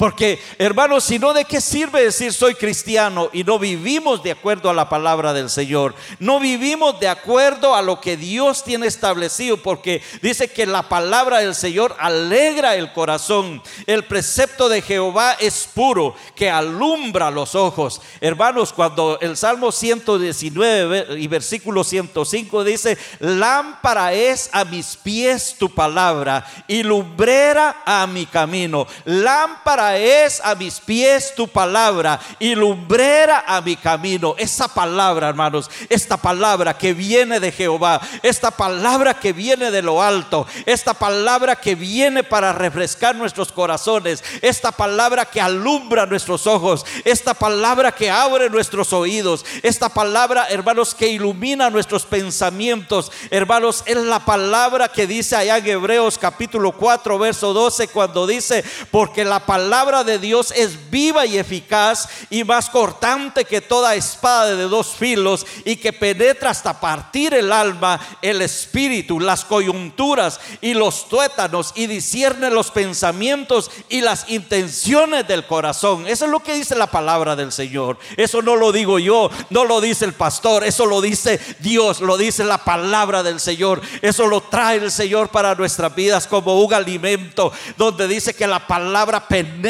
Porque, 0.00 0.42
hermanos, 0.56 1.04
si 1.04 1.18
no, 1.18 1.34
¿de 1.34 1.44
qué 1.44 1.60
sirve 1.60 2.02
decir 2.02 2.32
soy 2.32 2.54
cristiano 2.54 3.28
y 3.34 3.44
no 3.44 3.58
vivimos 3.58 4.22
de 4.22 4.30
acuerdo 4.30 4.70
a 4.70 4.72
la 4.72 4.88
palabra 4.88 5.34
del 5.34 5.50
Señor? 5.50 5.94
No 6.18 6.40
vivimos 6.40 6.98
de 7.00 7.08
acuerdo 7.08 7.74
a 7.74 7.82
lo 7.82 8.00
que 8.00 8.16
Dios 8.16 8.64
tiene 8.64 8.86
establecido, 8.86 9.58
porque 9.58 10.00
dice 10.22 10.48
que 10.48 10.64
la 10.64 10.88
palabra 10.88 11.40
del 11.40 11.54
Señor 11.54 11.94
alegra 11.98 12.76
el 12.76 12.94
corazón. 12.94 13.62
El 13.86 14.04
precepto 14.04 14.70
de 14.70 14.80
Jehová 14.80 15.36
es 15.38 15.68
puro, 15.74 16.14
que 16.34 16.48
alumbra 16.48 17.30
los 17.30 17.54
ojos. 17.54 18.00
Hermanos, 18.22 18.72
cuando 18.72 19.18
el 19.20 19.36
Salmo 19.36 19.70
119 19.70 21.20
y 21.20 21.26
versículo 21.28 21.84
105 21.84 22.64
dice, 22.64 22.96
lámpara 23.18 24.14
es 24.14 24.48
a 24.54 24.64
mis 24.64 24.96
pies 24.96 25.56
tu 25.58 25.68
palabra 25.68 26.46
y 26.66 26.84
lumbrera 26.84 27.82
a 27.84 28.06
mi 28.06 28.24
camino. 28.24 28.86
Lámpara 29.04 29.89
es 29.96 30.40
a 30.44 30.54
mis 30.54 30.80
pies 30.80 31.34
tu 31.34 31.48
palabra 31.48 32.20
y 32.38 32.54
lumbrera 32.54 33.44
a 33.46 33.60
mi 33.60 33.76
camino. 33.76 34.34
Esa 34.38 34.68
palabra, 34.68 35.28
hermanos, 35.28 35.70
esta 35.88 36.16
palabra 36.16 36.76
que 36.76 36.94
viene 36.94 37.40
de 37.40 37.52
Jehová, 37.52 38.00
esta 38.22 38.50
palabra 38.50 39.14
que 39.14 39.32
viene 39.32 39.70
de 39.70 39.82
lo 39.82 40.02
alto, 40.02 40.46
esta 40.66 40.94
palabra 40.94 41.56
que 41.56 41.74
viene 41.74 42.22
para 42.22 42.52
refrescar 42.52 43.14
nuestros 43.14 43.52
corazones, 43.52 44.22
esta 44.42 44.72
palabra 44.72 45.24
que 45.24 45.40
alumbra 45.40 46.06
nuestros 46.06 46.46
ojos, 46.46 46.84
esta 47.04 47.34
palabra 47.34 47.92
que 47.92 48.10
abre 48.10 48.50
nuestros 48.50 48.92
oídos, 48.92 49.44
esta 49.62 49.88
palabra, 49.88 50.46
hermanos, 50.48 50.94
que 50.94 51.08
ilumina 51.08 51.70
nuestros 51.70 52.04
pensamientos, 52.04 53.10
hermanos, 53.30 53.82
es 53.86 53.96
la 53.96 54.20
palabra 54.20 54.88
que 54.88 55.06
dice 55.06 55.36
allá 55.36 55.58
en 55.58 55.66
Hebreos 55.66 56.18
capítulo 56.18 56.72
4, 56.72 57.18
verso 57.18 57.52
12, 57.52 57.88
cuando 57.88 58.26
dice, 58.26 58.64
porque 58.90 59.24
la 59.24 59.40
palabra 59.46 59.79
palabra 59.80 60.04
de 60.04 60.18
Dios 60.18 60.52
es 60.54 60.90
viva 60.90 61.24
y 61.24 61.38
eficaz 61.38 62.06
y 62.28 62.44
más 62.44 62.68
cortante 62.68 63.46
que 63.46 63.62
toda 63.62 63.94
espada 63.94 64.54
de 64.54 64.64
dos 64.64 64.88
filos 64.88 65.46
y 65.64 65.76
que 65.76 65.90
penetra 65.90 66.50
hasta 66.50 66.78
partir 66.78 67.32
el 67.32 67.50
alma, 67.50 67.98
el 68.20 68.42
espíritu, 68.42 69.18
las 69.18 69.42
coyunturas 69.42 70.38
y 70.60 70.74
los 70.74 71.08
tuétanos 71.08 71.72
y 71.76 71.86
discierne 71.86 72.50
los 72.50 72.70
pensamientos 72.70 73.70
y 73.88 74.02
las 74.02 74.28
intenciones 74.28 75.26
del 75.26 75.46
corazón. 75.46 76.06
Eso 76.06 76.26
es 76.26 76.30
lo 76.30 76.40
que 76.40 76.52
dice 76.52 76.74
la 76.74 76.88
palabra 76.88 77.34
del 77.34 77.50
Señor. 77.50 77.98
Eso 78.18 78.42
no 78.42 78.56
lo 78.56 78.72
digo 78.72 78.98
yo, 78.98 79.30
no 79.48 79.64
lo 79.64 79.80
dice 79.80 80.04
el 80.04 80.12
pastor, 80.12 80.62
eso 80.62 80.84
lo 80.84 81.00
dice 81.00 81.40
Dios, 81.60 82.02
lo 82.02 82.18
dice 82.18 82.44
la 82.44 82.58
palabra 82.58 83.22
del 83.22 83.40
Señor. 83.40 83.80
Eso 84.02 84.26
lo 84.26 84.42
trae 84.42 84.76
el 84.76 84.90
Señor 84.90 85.30
para 85.30 85.54
nuestras 85.54 85.94
vidas 85.94 86.26
como 86.26 86.60
un 86.60 86.74
alimento 86.74 87.50
donde 87.78 88.06
dice 88.06 88.34
que 88.34 88.46
la 88.46 88.66
palabra 88.66 89.26
penetra 89.26 89.69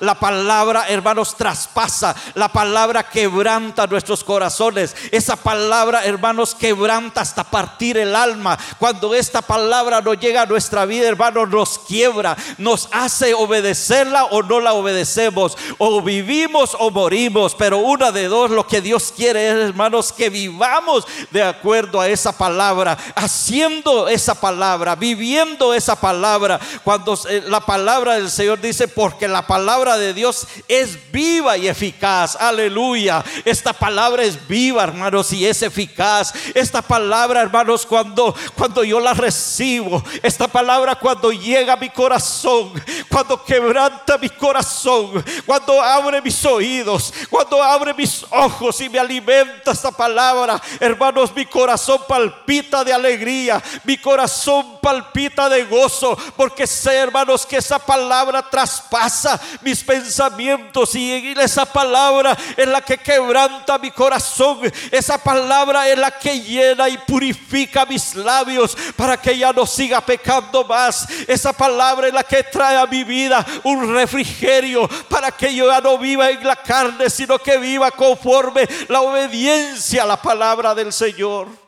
la 0.00 0.14
palabra, 0.14 0.88
hermanos, 0.88 1.36
traspasa. 1.36 2.14
La 2.34 2.48
palabra 2.48 3.02
quebranta 3.02 3.86
nuestros 3.86 4.24
corazones. 4.24 4.94
Esa 5.10 5.36
palabra, 5.36 6.04
hermanos, 6.04 6.54
quebranta 6.54 7.20
hasta 7.20 7.44
partir 7.44 7.98
el 7.98 8.14
alma. 8.14 8.58
Cuando 8.78 9.14
esta 9.14 9.42
palabra 9.42 10.00
no 10.00 10.14
llega 10.14 10.42
a 10.42 10.46
nuestra 10.46 10.86
vida, 10.86 11.08
hermanos, 11.08 11.48
nos 11.48 11.78
quiebra. 11.80 12.36
Nos 12.58 12.88
hace 12.92 13.34
obedecerla 13.34 14.24
o 14.26 14.42
no 14.42 14.60
la 14.60 14.72
obedecemos. 14.72 15.56
O 15.78 16.00
vivimos 16.02 16.76
o 16.78 16.90
morimos. 16.90 17.54
Pero 17.54 17.78
una 17.78 18.12
de 18.12 18.28
dos, 18.28 18.50
lo 18.50 18.66
que 18.66 18.80
Dios 18.80 19.12
quiere 19.14 19.48
es, 19.48 19.68
hermanos, 19.68 20.12
que 20.12 20.30
vivamos 20.30 21.06
de 21.30 21.42
acuerdo 21.42 22.00
a 22.00 22.08
esa 22.08 22.36
palabra. 22.36 22.96
Haciendo 23.14 24.08
esa 24.08 24.34
palabra, 24.34 24.94
viviendo 24.94 25.74
esa 25.74 25.96
palabra. 25.96 26.60
Cuando 26.82 27.18
la 27.46 27.60
palabra 27.60 28.14
del 28.14 28.30
Señor 28.30 28.60
dice, 28.60 28.88
porque 28.88 29.23
la 29.32 29.46
palabra 29.46 29.96
de 29.96 30.14
Dios 30.14 30.46
es 30.68 31.10
viva 31.10 31.56
y 31.56 31.68
eficaz. 31.68 32.36
Aleluya. 32.36 33.24
Esta 33.44 33.72
palabra 33.72 34.24
es 34.24 34.46
viva, 34.46 34.82
hermanos, 34.82 35.32
y 35.32 35.46
es 35.46 35.62
eficaz. 35.62 36.32
Esta 36.54 36.82
palabra, 36.82 37.40
hermanos, 37.40 37.86
cuando, 37.86 38.34
cuando 38.56 38.84
yo 38.84 39.00
la 39.00 39.14
recibo, 39.14 40.02
esta 40.22 40.48
palabra 40.48 40.94
cuando 40.96 41.32
llega 41.32 41.74
a 41.74 41.76
mi 41.76 41.90
corazón, 41.90 42.72
cuando 43.08 43.42
quebranta 43.44 44.18
mi 44.18 44.28
corazón, 44.28 45.24
cuando 45.46 45.80
abre 45.80 46.20
mis 46.20 46.44
oídos, 46.44 47.12
cuando 47.30 47.62
abre 47.62 47.94
mis 47.94 48.24
ojos 48.30 48.80
y 48.80 48.88
me 48.88 48.98
alimenta 48.98 49.72
esta 49.72 49.90
palabra, 49.90 50.60
hermanos, 50.80 51.34
mi 51.34 51.46
corazón 51.46 52.00
palpita 52.08 52.84
de 52.84 52.92
alegría, 52.92 53.62
mi 53.84 53.96
corazón 53.96 54.78
palpita 54.80 55.48
de 55.48 55.64
gozo, 55.64 56.16
porque 56.36 56.66
sé, 56.66 56.94
hermanos, 56.96 57.46
que 57.46 57.56
esa 57.56 57.78
palabra 57.78 58.42
traspasa 58.48 59.13
mis 59.62 59.82
pensamientos 59.82 60.94
y 60.94 61.34
esa 61.38 61.64
palabra 61.64 62.36
es 62.56 62.66
la 62.66 62.80
que 62.80 62.98
quebranta 62.98 63.78
mi 63.78 63.90
corazón. 63.90 64.60
Esa 64.90 65.18
palabra 65.18 65.88
es 65.88 65.98
la 65.98 66.10
que 66.10 66.40
llena 66.40 66.88
y 66.88 66.98
purifica 66.98 67.86
mis 67.86 68.14
labios 68.14 68.76
para 68.96 69.16
que 69.16 69.36
ya 69.36 69.52
no 69.52 69.66
siga 69.66 70.00
pecando 70.00 70.64
más. 70.64 71.06
Esa 71.26 71.52
palabra 71.52 72.08
es 72.08 72.14
la 72.14 72.22
que 72.22 72.42
trae 72.42 72.76
a 72.76 72.86
mi 72.86 73.04
vida 73.04 73.44
un 73.64 73.92
refrigerio 73.94 74.88
para 75.08 75.30
que 75.30 75.54
yo 75.54 75.68
ya 75.68 75.80
no 75.80 75.98
viva 75.98 76.30
en 76.30 76.46
la 76.46 76.56
carne, 76.56 77.10
sino 77.10 77.38
que 77.38 77.58
viva 77.58 77.90
conforme 77.90 78.68
la 78.88 79.00
obediencia 79.00 80.02
a 80.02 80.06
la 80.06 80.20
palabra 80.20 80.74
del 80.74 80.92
Señor. 80.92 81.63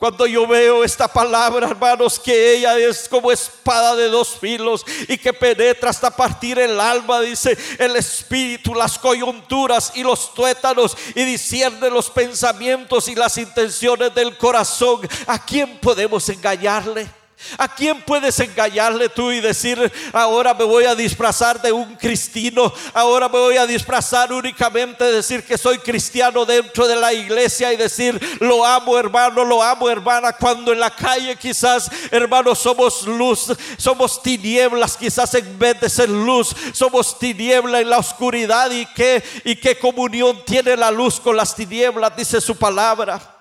Cuando 0.00 0.26
yo 0.26 0.46
veo 0.46 0.82
esta 0.82 1.06
palabra, 1.06 1.68
hermanos, 1.68 2.18
que 2.18 2.54
ella 2.54 2.74
es 2.78 3.06
como 3.06 3.30
espada 3.30 3.94
de 3.94 4.08
dos 4.08 4.30
filos 4.40 4.82
y 5.06 5.18
que 5.18 5.30
penetra 5.30 5.90
hasta 5.90 6.10
partir 6.10 6.58
el 6.58 6.80
alma, 6.80 7.20
dice 7.20 7.54
el 7.78 7.94
espíritu, 7.96 8.74
las 8.74 8.98
coyunturas 8.98 9.92
y 9.94 10.02
los 10.02 10.32
tuétanos 10.32 10.96
y 11.14 11.22
discierne 11.24 11.90
los 11.90 12.08
pensamientos 12.08 13.08
y 13.08 13.14
las 13.14 13.36
intenciones 13.36 14.14
del 14.14 14.38
corazón. 14.38 15.06
¿A 15.26 15.44
quién 15.44 15.78
podemos 15.80 16.26
engañarle? 16.30 17.19
¿A 17.58 17.74
quién 17.74 18.02
puedes 18.02 18.38
engañarle 18.40 19.08
tú 19.08 19.30
y 19.30 19.40
decir, 19.40 19.90
ahora 20.12 20.54
me 20.54 20.64
voy 20.64 20.84
a 20.84 20.94
disfrazar 20.94 21.60
de 21.60 21.72
un 21.72 21.96
cristino, 21.96 22.72
ahora 22.92 23.28
me 23.28 23.38
voy 23.38 23.56
a 23.56 23.66
disfrazar 23.66 24.32
únicamente 24.32 25.04
decir 25.04 25.44
que 25.44 25.58
soy 25.58 25.78
cristiano 25.78 26.44
dentro 26.44 26.86
de 26.86 26.96
la 26.96 27.12
iglesia 27.12 27.72
y 27.72 27.76
decir, 27.76 28.20
lo 28.40 28.64
amo 28.64 28.98
hermano, 28.98 29.44
lo 29.44 29.62
amo 29.62 29.88
hermana, 29.88 30.32
cuando 30.32 30.72
en 30.72 30.80
la 30.80 30.90
calle 30.90 31.36
quizás, 31.36 31.90
hermano, 32.10 32.54
somos 32.54 33.06
luz, 33.06 33.52
somos 33.76 34.22
tinieblas, 34.22 34.96
quizás 34.96 35.34
en 35.34 35.58
vez 35.58 35.80
de 35.80 35.88
ser 35.88 36.08
luz, 36.08 36.54
somos 36.72 37.18
tiniebla 37.18 37.80
en 37.80 37.90
la 37.90 37.98
oscuridad 37.98 38.70
y 38.70 38.86
qué, 38.86 39.22
y 39.44 39.56
qué 39.56 39.78
comunión 39.78 40.44
tiene 40.44 40.76
la 40.76 40.90
luz 40.90 41.18
con 41.18 41.36
las 41.36 41.54
tinieblas, 41.54 42.16
dice 42.16 42.40
su 42.40 42.56
palabra. 42.56 43.39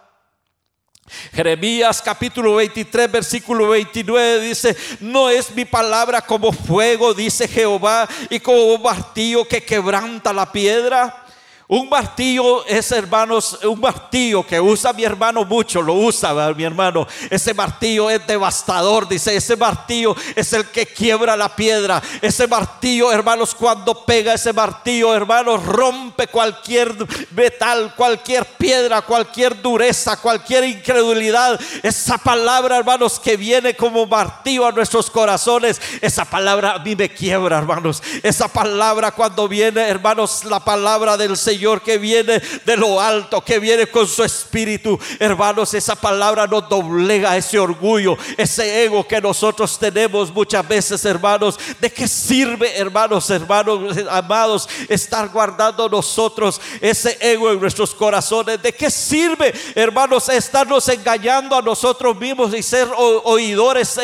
Jeremías 1.33 2.01
capítulo 2.01 2.55
23 2.55 3.11
versículo 3.11 3.69
29 3.69 4.41
dice, 4.41 4.75
no 4.99 5.29
es 5.29 5.51
mi 5.55 5.65
palabra 5.65 6.21
como 6.21 6.51
fuego, 6.51 7.13
dice 7.13 7.47
Jehová, 7.47 8.07
y 8.29 8.39
como 8.39 8.77
martillo 8.77 9.47
que 9.47 9.63
quebranta 9.63 10.33
la 10.33 10.51
piedra. 10.51 11.25
Un 11.71 11.87
martillo 11.87 12.65
es, 12.65 12.91
hermanos, 12.91 13.59
un 13.63 13.79
martillo 13.79 14.43
que 14.43 14.59
usa 14.59 14.91
mi 14.91 15.03
hermano 15.03 15.45
mucho, 15.45 15.83
lo 15.83 15.93
usa 15.93 16.33
mi 16.55 16.63
hermano. 16.63 17.05
Ese 17.29 17.53
martillo 17.53 18.09
es 18.09 18.25
devastador, 18.25 19.07
dice, 19.07 19.35
ese 19.35 19.55
martillo 19.55 20.15
es 20.35 20.51
el 20.53 20.65
que 20.65 20.87
quiebra 20.87 21.37
la 21.37 21.55
piedra. 21.55 22.01
Ese 22.23 22.47
martillo, 22.47 23.11
hermanos, 23.11 23.53
cuando 23.53 24.03
pega 24.03 24.33
ese 24.33 24.51
martillo, 24.51 25.13
hermanos, 25.13 25.63
rompe 25.63 26.25
cualquier 26.25 26.91
metal, 27.35 27.93
cualquier 27.95 28.47
piedra, 28.47 29.03
cualquier 29.03 29.61
dureza, 29.61 30.17
cualquier 30.19 30.63
incredulidad. 30.63 31.59
Esa 31.83 32.17
palabra, 32.17 32.77
hermanos, 32.77 33.19
que 33.19 33.37
viene 33.37 33.75
como 33.75 34.07
martillo 34.07 34.65
a 34.65 34.71
nuestros 34.71 35.11
corazones, 35.11 35.79
esa 36.01 36.25
palabra 36.25 36.71
a 36.71 36.79
mí 36.79 36.95
me 36.95 37.09
quiebra, 37.09 37.59
hermanos. 37.59 38.01
Esa 38.23 38.47
palabra 38.47 39.11
cuando 39.11 39.47
viene, 39.47 39.87
hermanos, 39.87 40.45
la 40.45 40.59
palabra 40.61 41.15
del 41.15 41.37
Señor 41.37 41.58
Señor 41.59 41.81
que 41.81 41.97
viene 41.97 42.41
de 42.63 42.77
lo 42.77 43.01
alto, 43.01 43.43
que 43.43 43.59
viene 43.59 43.87
con 43.87 44.07
su 44.07 44.23
espíritu. 44.23 44.97
Hermanos, 45.19 45.73
esa 45.73 45.93
palabra 45.93 46.47
nos 46.47 46.69
doblega 46.69 47.35
ese 47.35 47.59
orgullo, 47.59 48.17
ese 48.37 48.85
ego 48.85 49.05
que 49.05 49.19
nosotros 49.19 49.77
tenemos 49.77 50.33
muchas 50.33 50.65
veces, 50.65 51.03
hermanos. 51.03 51.59
¿De 51.81 51.91
qué 51.91 52.07
sirve, 52.07 52.77
hermanos, 52.77 53.29
hermanos 53.29 53.97
amados, 54.09 54.69
estar 54.87 55.27
guardando 55.27 55.89
nosotros 55.89 56.61
ese 56.79 57.17
ego 57.19 57.51
en 57.51 57.59
nuestros 57.59 57.93
corazones? 57.93 58.61
¿De 58.61 58.71
qué 58.71 58.89
sirve, 58.89 59.53
hermanos, 59.75 60.29
estarnos 60.29 60.87
engañando 60.87 61.57
a 61.57 61.61
nosotros 61.61 62.15
mismos 62.15 62.53
y 62.55 62.63
ser 62.63 62.87
oidores 62.95 63.99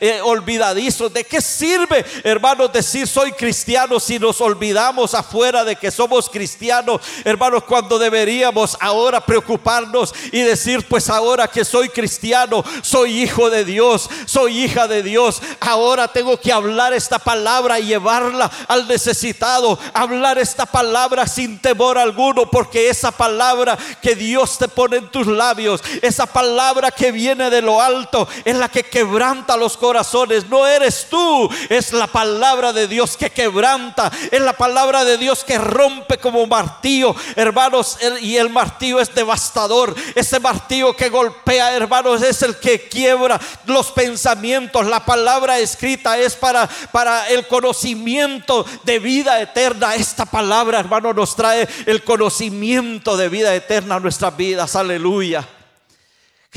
eh, 0.00 0.20
olvidadizos? 0.24 1.14
¿De 1.14 1.22
qué 1.22 1.40
sirve, 1.40 2.04
hermanos, 2.24 2.72
decir 2.72 3.06
soy 3.06 3.30
cristiano 3.30 4.00
si 4.00 4.18
nos 4.18 4.40
olvidamos 4.40 5.14
afuera 5.14 5.62
de 5.62 5.76
que 5.76 5.92
somos 5.92 6.28
cristianos, 6.28 6.95
hermanos, 7.24 7.64
cuando 7.64 7.98
deberíamos 7.98 8.76
ahora 8.80 9.20
preocuparnos 9.20 10.14
y 10.32 10.40
decir, 10.40 10.86
pues 10.88 11.08
ahora 11.08 11.48
que 11.48 11.64
soy 11.64 11.88
cristiano, 11.88 12.64
soy 12.82 13.22
hijo 13.22 13.50
de 13.50 13.64
Dios, 13.64 14.08
soy 14.26 14.64
hija 14.64 14.86
de 14.88 15.02
Dios, 15.02 15.40
ahora 15.60 16.08
tengo 16.08 16.38
que 16.38 16.52
hablar 16.52 16.92
esta 16.92 17.18
palabra 17.18 17.78
y 17.78 17.86
llevarla 17.86 18.50
al 18.68 18.86
necesitado, 18.88 19.78
hablar 19.92 20.38
esta 20.38 20.66
palabra 20.66 21.26
sin 21.26 21.58
temor 21.58 21.98
alguno, 21.98 22.50
porque 22.50 22.88
esa 22.88 23.10
palabra 23.10 23.78
que 24.02 24.14
Dios 24.14 24.58
te 24.58 24.68
pone 24.68 24.98
en 24.98 25.10
tus 25.10 25.26
labios, 25.26 25.82
esa 26.02 26.26
palabra 26.26 26.90
que 26.90 27.12
viene 27.12 27.50
de 27.50 27.62
lo 27.62 27.80
alto, 27.80 28.28
es 28.44 28.56
la 28.56 28.68
que 28.68 28.84
quebranta 28.84 29.56
los 29.56 29.76
corazones, 29.76 30.48
no 30.48 30.66
eres 30.66 31.06
tú, 31.10 31.48
es 31.68 31.92
la 31.92 32.06
palabra 32.06 32.72
de 32.72 32.88
Dios 32.88 33.16
que 33.16 33.30
quebranta, 33.30 34.10
es 34.30 34.40
la 34.40 34.52
palabra 34.52 35.04
de 35.04 35.18
Dios 35.18 35.44
que 35.44 35.58
rompe 35.58 36.18
como 36.18 36.46
martillo, 36.46 36.85
hermanos, 37.34 37.98
y 38.20 38.36
el 38.36 38.50
martillo 38.50 39.00
es 39.00 39.14
devastador. 39.14 39.94
Ese 40.14 40.40
martillo 40.40 40.94
que 40.94 41.08
golpea, 41.08 41.74
hermanos, 41.74 42.22
es 42.22 42.42
el 42.42 42.56
que 42.56 42.88
quiebra 42.88 43.40
los 43.66 43.90
pensamientos. 43.92 44.86
La 44.86 45.04
palabra 45.04 45.58
escrita 45.58 46.18
es 46.18 46.34
para, 46.34 46.68
para 46.92 47.28
el 47.28 47.46
conocimiento 47.46 48.64
de 48.84 48.98
vida 48.98 49.40
eterna. 49.40 49.94
Esta 49.94 50.26
palabra, 50.26 50.80
hermano, 50.80 51.12
nos 51.12 51.34
trae 51.34 51.68
el 51.86 52.02
conocimiento 52.04 53.16
de 53.16 53.28
vida 53.28 53.54
eterna 53.54 53.96
a 53.96 54.00
nuestras 54.00 54.36
vidas. 54.36 54.76
Aleluya. 54.76 55.55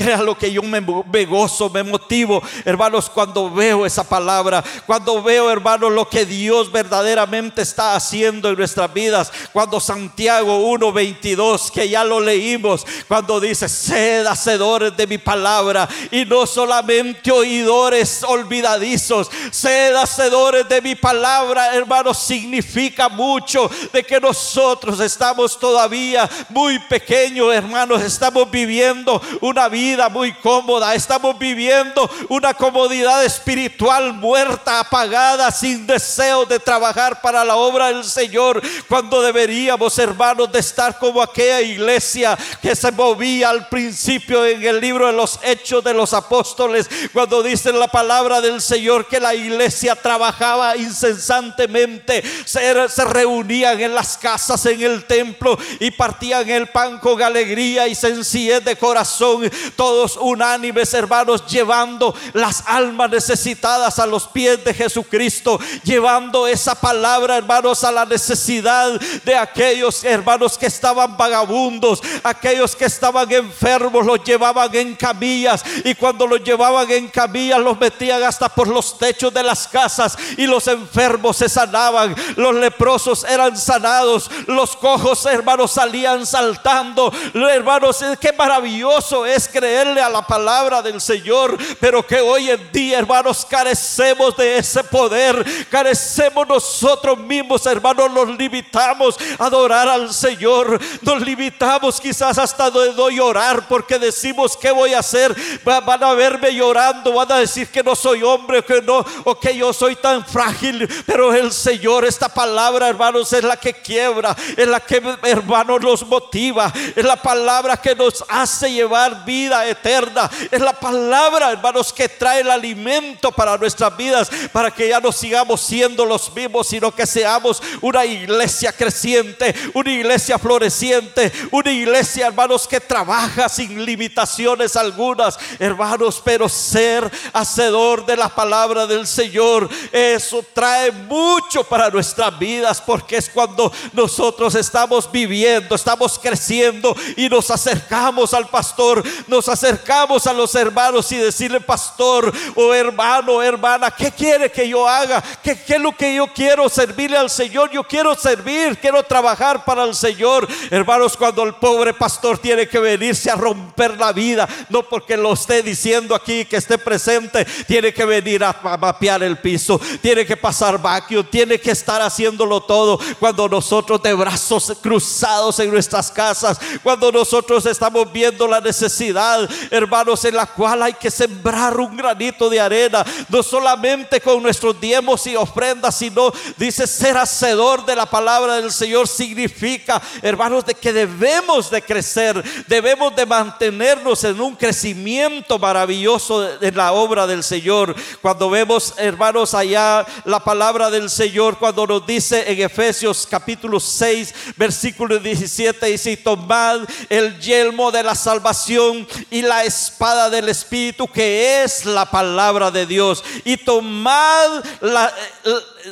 Créalo 0.00 0.34
que 0.34 0.50
yo 0.50 0.62
me, 0.62 0.80
gozo, 1.26 1.68
me 1.68 1.82
motivo, 1.82 2.42
hermanos, 2.64 3.10
cuando 3.10 3.50
veo 3.50 3.84
esa 3.84 4.02
palabra, 4.02 4.64
cuando 4.86 5.22
veo, 5.22 5.50
hermanos, 5.50 5.92
lo 5.92 6.08
que 6.08 6.24
Dios 6.24 6.72
verdaderamente 6.72 7.60
está 7.60 7.94
haciendo 7.94 8.48
en 8.48 8.56
nuestras 8.56 8.90
vidas. 8.94 9.30
Cuando 9.52 9.78
Santiago 9.78 10.70
1:22, 10.70 11.70
que 11.70 11.86
ya 11.86 12.02
lo 12.02 12.18
leímos, 12.18 12.86
cuando 13.08 13.40
dice, 13.40 13.68
sed 13.68 14.24
hacedores 14.24 14.96
de 14.96 15.06
mi 15.06 15.18
palabra 15.18 15.86
y 16.10 16.24
no 16.24 16.46
solamente 16.46 17.30
oidores 17.30 18.22
olvidadizos, 18.22 19.30
sed 19.50 19.94
hacedores 19.96 20.66
de 20.66 20.80
mi 20.80 20.94
palabra, 20.94 21.74
hermanos, 21.74 22.16
significa 22.16 23.10
mucho 23.10 23.70
de 23.92 24.02
que 24.02 24.18
nosotros 24.18 24.98
estamos 25.00 25.58
todavía 25.58 26.26
muy 26.48 26.78
pequeños, 26.78 27.52
hermanos, 27.52 28.00
estamos 28.00 28.50
viviendo 28.50 29.20
una 29.42 29.68
vida 29.68 29.89
muy 30.08 30.32
cómoda. 30.34 30.94
Estamos 30.94 31.36
viviendo 31.38 32.08
una 32.28 32.54
comodidad 32.54 33.24
espiritual 33.24 34.12
muerta, 34.14 34.80
apagada, 34.80 35.50
sin 35.50 35.86
deseo 35.86 36.46
de 36.46 36.60
trabajar 36.60 37.20
para 37.20 37.44
la 37.44 37.56
obra 37.56 37.88
del 37.88 38.04
Señor. 38.04 38.62
Cuando 38.88 39.20
deberíamos, 39.20 39.98
hermanos, 39.98 40.50
de 40.52 40.60
estar 40.60 40.98
como 40.98 41.20
aquella 41.20 41.60
iglesia 41.60 42.38
que 42.62 42.76
se 42.76 42.92
movía 42.92 43.50
al 43.50 43.68
principio 43.68 44.46
en 44.46 44.62
el 44.62 44.80
libro 44.80 45.08
de 45.08 45.12
los 45.12 45.40
Hechos 45.42 45.82
de 45.82 45.92
los 45.92 46.12
Apóstoles. 46.12 46.88
Cuando 47.12 47.42
dice 47.42 47.72
la 47.72 47.88
palabra 47.88 48.40
del 48.40 48.60
Señor 48.60 49.08
que 49.08 49.18
la 49.18 49.34
iglesia 49.34 49.96
trabajaba 49.96 50.76
incesantemente, 50.76 52.22
se, 52.44 52.88
se 52.88 53.04
reunían 53.04 53.80
en 53.80 53.94
las 53.94 54.16
casas, 54.16 54.64
en 54.66 54.80
el 54.82 55.04
templo 55.04 55.58
y 55.80 55.90
partían 55.90 56.48
el 56.48 56.68
pan 56.68 56.98
con 57.00 57.20
alegría 57.20 57.88
y 57.88 57.94
sencillez 57.94 58.64
de 58.64 58.76
corazón 58.76 59.50
todos 59.80 60.18
unánimes, 60.20 60.92
hermanos, 60.92 61.46
llevando 61.46 62.14
las 62.34 62.64
almas 62.66 63.08
necesitadas 63.08 63.98
a 63.98 64.04
los 64.04 64.28
pies 64.28 64.62
de 64.62 64.74
Jesucristo, 64.74 65.58
llevando 65.84 66.46
esa 66.46 66.74
palabra, 66.74 67.38
hermanos, 67.38 67.82
a 67.82 67.90
la 67.90 68.04
necesidad 68.04 69.00
de 69.24 69.34
aquellos 69.34 70.04
hermanos 70.04 70.58
que 70.58 70.66
estaban 70.66 71.16
vagabundos, 71.16 72.02
aquellos 72.22 72.76
que 72.76 72.84
estaban 72.84 73.32
enfermos, 73.32 74.04
los 74.04 74.22
llevaban 74.22 74.74
en 74.74 74.94
camillas 74.96 75.64
y 75.82 75.94
cuando 75.94 76.26
los 76.26 76.44
llevaban 76.44 76.90
en 76.90 77.08
camillas 77.08 77.58
los 77.58 77.80
metían 77.80 78.22
hasta 78.22 78.50
por 78.50 78.68
los 78.68 78.98
techos 78.98 79.32
de 79.32 79.42
las 79.42 79.66
casas 79.66 80.14
y 80.36 80.46
los 80.46 80.68
enfermos 80.68 81.38
se 81.38 81.48
sanaban, 81.48 82.14
los 82.36 82.54
leprosos 82.54 83.24
eran 83.24 83.56
sanados, 83.56 84.30
los 84.46 84.76
cojos, 84.76 85.24
hermanos, 85.24 85.70
salían 85.70 86.26
saltando, 86.26 87.10
hermanos, 87.32 88.04
qué 88.20 88.34
maravilloso 88.34 89.24
es 89.24 89.48
creer 89.48 89.59
creerle 89.60 90.00
a 90.00 90.08
la 90.08 90.26
palabra 90.26 90.80
del 90.80 91.02
Señor, 91.02 91.58
pero 91.78 92.06
que 92.06 92.18
hoy 92.18 92.48
en 92.48 92.72
día, 92.72 92.98
hermanos, 92.98 93.46
carecemos 93.48 94.34
de 94.34 94.56
ese 94.56 94.82
poder, 94.82 95.44
carecemos 95.68 96.48
nosotros 96.48 97.18
mismos, 97.18 97.66
hermanos, 97.66 98.10
nos 98.10 98.38
limitamos 98.38 99.16
a 99.38 99.44
adorar 99.44 99.86
al 99.86 100.14
Señor, 100.14 100.80
nos 101.02 101.20
limitamos 101.20 102.00
quizás 102.00 102.38
hasta 102.38 102.70
de 102.70 102.94
llorar 103.14 103.68
porque 103.68 103.98
decimos, 103.98 104.56
¿qué 104.56 104.70
voy 104.70 104.94
a 104.94 105.00
hacer? 105.00 105.36
Van 105.62 106.04
a 106.04 106.14
verme 106.14 106.54
llorando, 106.54 107.12
van 107.12 107.30
a 107.32 107.36
decir 107.36 107.68
que 107.68 107.82
no 107.82 107.94
soy 107.94 108.22
hombre, 108.22 108.64
que 108.64 108.80
no, 108.80 109.04
o 109.24 109.38
que 109.38 109.54
yo 109.54 109.74
soy 109.74 109.94
tan 109.96 110.24
frágil, 110.24 110.88
pero 111.04 111.34
el 111.34 111.52
Señor, 111.52 112.06
esta 112.06 112.30
palabra, 112.30 112.88
hermanos, 112.88 113.30
es 113.34 113.44
la 113.44 113.58
que 113.58 113.74
quiebra, 113.74 114.34
es 114.56 114.66
la 114.66 114.80
que, 114.80 115.02
hermanos, 115.24 115.82
nos 115.82 116.06
motiva, 116.06 116.72
es 116.96 117.04
la 117.04 117.16
palabra 117.16 117.76
que 117.76 117.94
nos 117.94 118.24
hace 118.26 118.72
llevar 118.72 119.26
eterna. 119.66 120.30
Es 120.50 120.60
la 120.60 120.72
palabra, 120.72 121.50
hermanos, 121.50 121.92
que 121.92 122.08
trae 122.08 122.40
el 122.40 122.50
alimento 122.50 123.32
para 123.32 123.56
nuestras 123.56 123.96
vidas, 123.96 124.30
para 124.52 124.70
que 124.70 124.88
ya 124.88 125.00
no 125.00 125.12
sigamos 125.12 125.60
siendo 125.60 126.04
los 126.04 126.32
mismos, 126.34 126.68
sino 126.68 126.94
que 126.94 127.06
seamos 127.06 127.62
una 127.80 128.04
iglesia 128.04 128.72
creciente, 128.72 129.54
una 129.74 129.90
iglesia 129.90 130.38
floreciente, 130.38 131.32
una 131.50 131.70
iglesia, 131.70 132.26
hermanos, 132.26 132.66
que 132.66 132.80
trabaja 132.80 133.48
sin 133.48 133.84
limitaciones 133.84 134.76
algunas, 134.76 135.38
hermanos, 135.58 136.20
pero 136.24 136.48
ser 136.48 137.10
hacedor 137.32 138.06
de 138.06 138.16
la 138.16 138.28
palabra 138.28 138.86
del 138.86 139.06
Señor, 139.06 139.68
eso 139.92 140.44
trae 140.52 140.90
mucho 140.90 141.64
para 141.64 141.90
nuestras 141.90 142.38
vidas, 142.38 142.80
porque 142.80 143.16
es 143.16 143.28
cuando 143.28 143.72
nosotros 143.92 144.54
estamos 144.54 145.10
viviendo, 145.10 145.74
estamos 145.74 146.18
creciendo 146.18 146.94
y 147.16 147.28
nos 147.28 147.50
acercamos 147.50 148.34
al 148.34 148.48
pastor, 148.48 149.02
acercamos 149.48 150.26
a 150.26 150.32
los 150.32 150.54
hermanos 150.54 151.10
y 151.12 151.16
decirle, 151.16 151.60
pastor 151.60 152.32
o 152.54 152.74
hermano, 152.74 153.42
hermana, 153.42 153.90
¿qué 153.90 154.10
quiere 154.10 154.50
que 154.50 154.68
yo 154.68 154.88
haga? 154.88 155.22
¿Qué, 155.42 155.58
es 155.66 155.80
lo 155.80 155.96
que 155.96 156.14
yo 156.14 156.26
quiero 156.32 156.68
servirle 156.68 157.16
al 157.16 157.30
Señor? 157.30 157.70
Yo 157.70 157.84
quiero 157.84 158.14
servir, 158.14 158.78
quiero 158.78 159.02
trabajar 159.02 159.64
para 159.64 159.84
el 159.84 159.94
Señor. 159.94 160.48
Hermanos, 160.70 161.16
cuando 161.16 161.42
el 161.42 161.54
pobre 161.54 161.94
pastor 161.94 162.38
tiene 162.38 162.68
que 162.68 162.78
venirse 162.78 163.30
a 163.30 163.36
romper 163.36 163.98
la 163.98 164.12
vida, 164.12 164.48
no 164.68 164.82
porque 164.82 165.16
lo 165.16 165.32
esté 165.32 165.62
diciendo 165.62 166.14
aquí 166.14 166.44
que 166.44 166.56
esté 166.56 166.78
presente, 166.78 167.44
tiene 167.66 167.92
que 167.92 168.04
venir 168.04 168.44
a, 168.44 168.56
mapear 168.80 169.22
el 169.22 169.38
piso, 169.38 169.80
tiene 170.00 170.26
que 170.26 170.36
pasar 170.36 170.80
vacuum, 170.80 171.24
tiene 171.30 171.60
que 171.60 171.70
estar 171.70 172.00
haciéndolo 172.02 172.60
todo. 172.60 172.98
Cuando 173.18 173.48
nosotros 173.48 174.02
de 174.02 174.14
brazos 174.14 174.72
cruzados 174.82 175.58
en 175.58 175.70
nuestras 175.70 176.10
casas, 176.10 176.58
cuando 176.82 177.12
nosotros 177.12 177.66
estamos 177.66 178.10
viendo 178.12 178.46
la 178.46 178.60
necesidad 178.60 179.29
hermanos, 179.70 180.24
en 180.24 180.36
la 180.36 180.46
cual 180.46 180.82
hay 180.82 180.94
que 180.94 181.10
sembrar 181.10 181.78
un 181.78 181.96
granito 181.96 182.48
de 182.48 182.60
arena, 182.60 183.04
no 183.28 183.42
solamente 183.42 184.20
con 184.20 184.42
nuestros 184.42 184.80
diezmos 184.80 185.26
y 185.26 185.36
ofrendas, 185.36 185.96
sino 185.96 186.32
dice 186.56 186.86
ser 186.86 187.16
hacedor 187.16 187.84
de 187.84 187.96
la 187.96 188.06
palabra 188.06 188.56
del 188.56 188.72
Señor 188.72 189.08
significa, 189.08 190.00
hermanos, 190.22 190.64
de 190.64 190.74
que 190.74 190.92
debemos 190.92 191.70
de 191.70 191.82
crecer, 191.82 192.42
debemos 192.66 193.14
de 193.14 193.26
mantenernos 193.26 194.24
en 194.24 194.40
un 194.40 194.54
crecimiento 194.54 195.58
maravilloso 195.58 196.60
en 196.60 196.76
la 196.76 196.92
obra 196.92 197.26
del 197.26 197.42
Señor. 197.42 197.94
Cuando 198.20 198.50
vemos, 198.50 198.94
hermanos, 198.96 199.54
allá 199.54 200.06
la 200.24 200.40
palabra 200.40 200.90
del 200.90 201.10
Señor, 201.10 201.58
cuando 201.58 201.86
nos 201.86 202.06
dice 202.06 202.50
en 202.50 202.60
Efesios 202.60 203.26
capítulo 203.28 203.80
6, 203.80 204.34
versículo 204.56 205.18
17, 205.18 205.86
dice, 205.86 206.16
tomad 206.16 206.80
el 207.08 207.38
yelmo 207.38 207.90
de 207.90 208.02
la 208.02 208.14
salvación 208.14 209.06
y 209.30 209.42
la 209.42 209.64
espada 209.64 210.30
del 210.30 210.48
Espíritu 210.48 211.06
que 211.08 211.62
es 211.62 211.84
la 211.84 212.10
palabra 212.10 212.70
de 212.70 212.86
Dios. 212.86 213.24
Y 213.44 213.56
tomad 213.56 214.64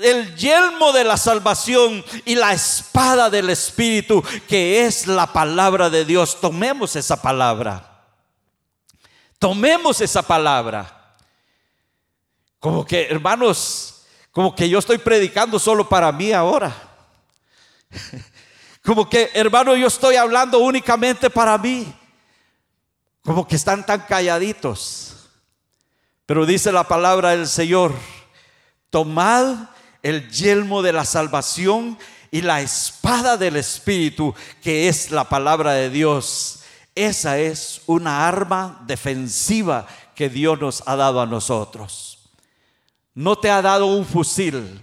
el 0.03 0.35
yelmo 0.37 0.93
de 0.93 1.05
la 1.05 1.17
salvación 1.17 2.05
y 2.25 2.35
la 2.35 2.53
espada 2.53 3.29
del 3.31 3.51
Espíritu 3.51 4.23
que 4.49 4.87
es 4.87 5.07
la 5.07 5.27
palabra 5.33 5.91
de 5.91 6.05
Dios. 6.05 6.41
Tomemos 6.41 6.97
esa 6.97 7.21
palabra. 7.21 8.05
Tomemos 9.39 10.01
esa 10.01 10.23
palabra. 10.23 11.17
Como 12.59 12.85
que, 12.85 13.07
hermanos, 13.07 14.03
como 14.33 14.55
que 14.55 14.69
yo 14.69 14.79
estoy 14.79 14.99
predicando 14.99 15.59
solo 15.59 15.89
para 15.89 16.11
mí 16.13 16.33
ahora. 16.33 16.75
Como 18.85 19.09
que, 19.09 19.31
hermano, 19.35 19.77
yo 19.77 19.87
estoy 19.87 20.17
hablando 20.17 20.61
únicamente 20.61 21.29
para 21.29 21.59
mí. 21.59 21.93
Como 23.29 23.47
que 23.47 23.57
están 23.57 23.85
tan 23.85 24.01
calladitos. 24.01 25.29
Pero 26.25 26.47
dice 26.47 26.73
la 26.73 26.85
palabra 26.85 27.33
del 27.33 27.47
Señor, 27.47 27.93
tomad 28.89 29.69
el 30.03 30.31
yelmo 30.31 30.81
de 30.81 30.95
la 30.95 31.05
salvación 31.05 31.99
y 32.31 32.41
la 32.41 32.63
espada 32.63 33.37
del 33.37 33.57
Espíritu, 33.57 34.35
que 34.63 34.89
es 34.89 35.11
la 35.11 35.25
palabra 35.25 35.73
de 35.73 35.91
Dios. 35.91 36.61
Esa 36.95 37.39
es 37.39 37.83
una 37.85 38.27
arma 38.27 38.83
defensiva 38.87 39.87
que 40.15 40.31
Dios 40.31 40.59
nos 40.59 40.83
ha 40.87 40.97
dado 40.97 41.21
a 41.21 41.27
nosotros. 41.27 42.31
No 43.13 43.37
te 43.37 43.51
ha 43.51 43.61
dado 43.61 43.89
un 43.89 44.07
fusil, 44.07 44.83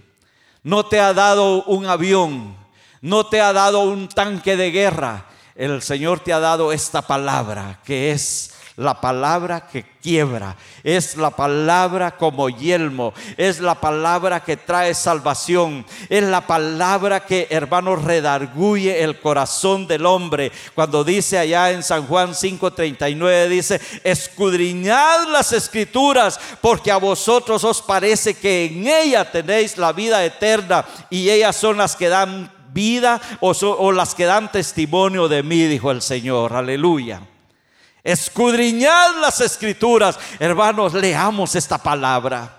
no 0.62 0.86
te 0.86 1.00
ha 1.00 1.12
dado 1.12 1.64
un 1.64 1.86
avión, 1.86 2.56
no 3.00 3.26
te 3.26 3.40
ha 3.40 3.52
dado 3.52 3.80
un 3.80 4.08
tanque 4.08 4.56
de 4.56 4.70
guerra. 4.70 5.26
El 5.56 5.80
Señor 5.80 6.20
te 6.20 6.34
ha 6.34 6.38
dado 6.38 6.70
esta 6.70 7.00
palabra 7.00 7.80
que 7.82 8.10
es 8.10 8.52
la 8.76 9.00
palabra 9.00 9.66
que 9.66 9.86
quiebra, 10.02 10.54
es 10.84 11.16
la 11.16 11.30
palabra 11.30 12.18
como 12.18 12.50
yelmo, 12.50 13.14
es 13.38 13.60
la 13.60 13.74
palabra 13.74 14.40
que 14.44 14.58
trae 14.58 14.92
salvación, 14.92 15.86
es 16.10 16.22
la 16.22 16.46
palabra 16.46 17.24
que, 17.24 17.46
hermanos, 17.48 18.04
redarguye 18.04 19.02
el 19.02 19.18
corazón 19.18 19.86
del 19.86 20.04
hombre. 20.04 20.52
Cuando 20.74 21.04
dice 21.04 21.38
allá 21.38 21.70
en 21.70 21.82
San 21.82 22.06
Juan 22.06 22.34
5:39, 22.34 23.48
dice, 23.48 23.80
escudriñad 24.04 25.26
las 25.28 25.52
escrituras, 25.52 26.38
porque 26.60 26.92
a 26.92 26.98
vosotros 26.98 27.64
os 27.64 27.80
parece 27.80 28.34
que 28.34 28.66
en 28.66 28.86
ella 28.86 29.30
tenéis 29.32 29.78
la 29.78 29.94
vida 29.94 30.22
eterna 30.22 30.84
y 31.08 31.30
ellas 31.30 31.56
son 31.56 31.78
las 31.78 31.96
que 31.96 32.10
dan 32.10 32.55
vida 32.76 33.18
o, 33.40 33.90
las 33.90 34.14
que 34.14 34.26
dan 34.26 34.52
testimonio 34.52 35.28
de 35.28 35.42
mí, 35.42 35.64
dijo 35.64 35.90
el 35.90 36.02
Señor. 36.02 36.52
Aleluya. 36.52 37.22
Escudriñad 38.04 39.16
las 39.16 39.40
escrituras. 39.40 40.18
Hermanos, 40.38 40.92
leamos 40.92 41.54
esta 41.54 41.78
palabra. 41.78 42.54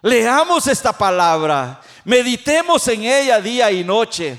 Leamos 0.00 0.66
esta 0.66 0.92
palabra. 0.92 1.80
Meditemos 2.04 2.88
en 2.88 3.04
ella 3.04 3.40
día 3.40 3.70
y 3.70 3.84
noche. 3.84 4.38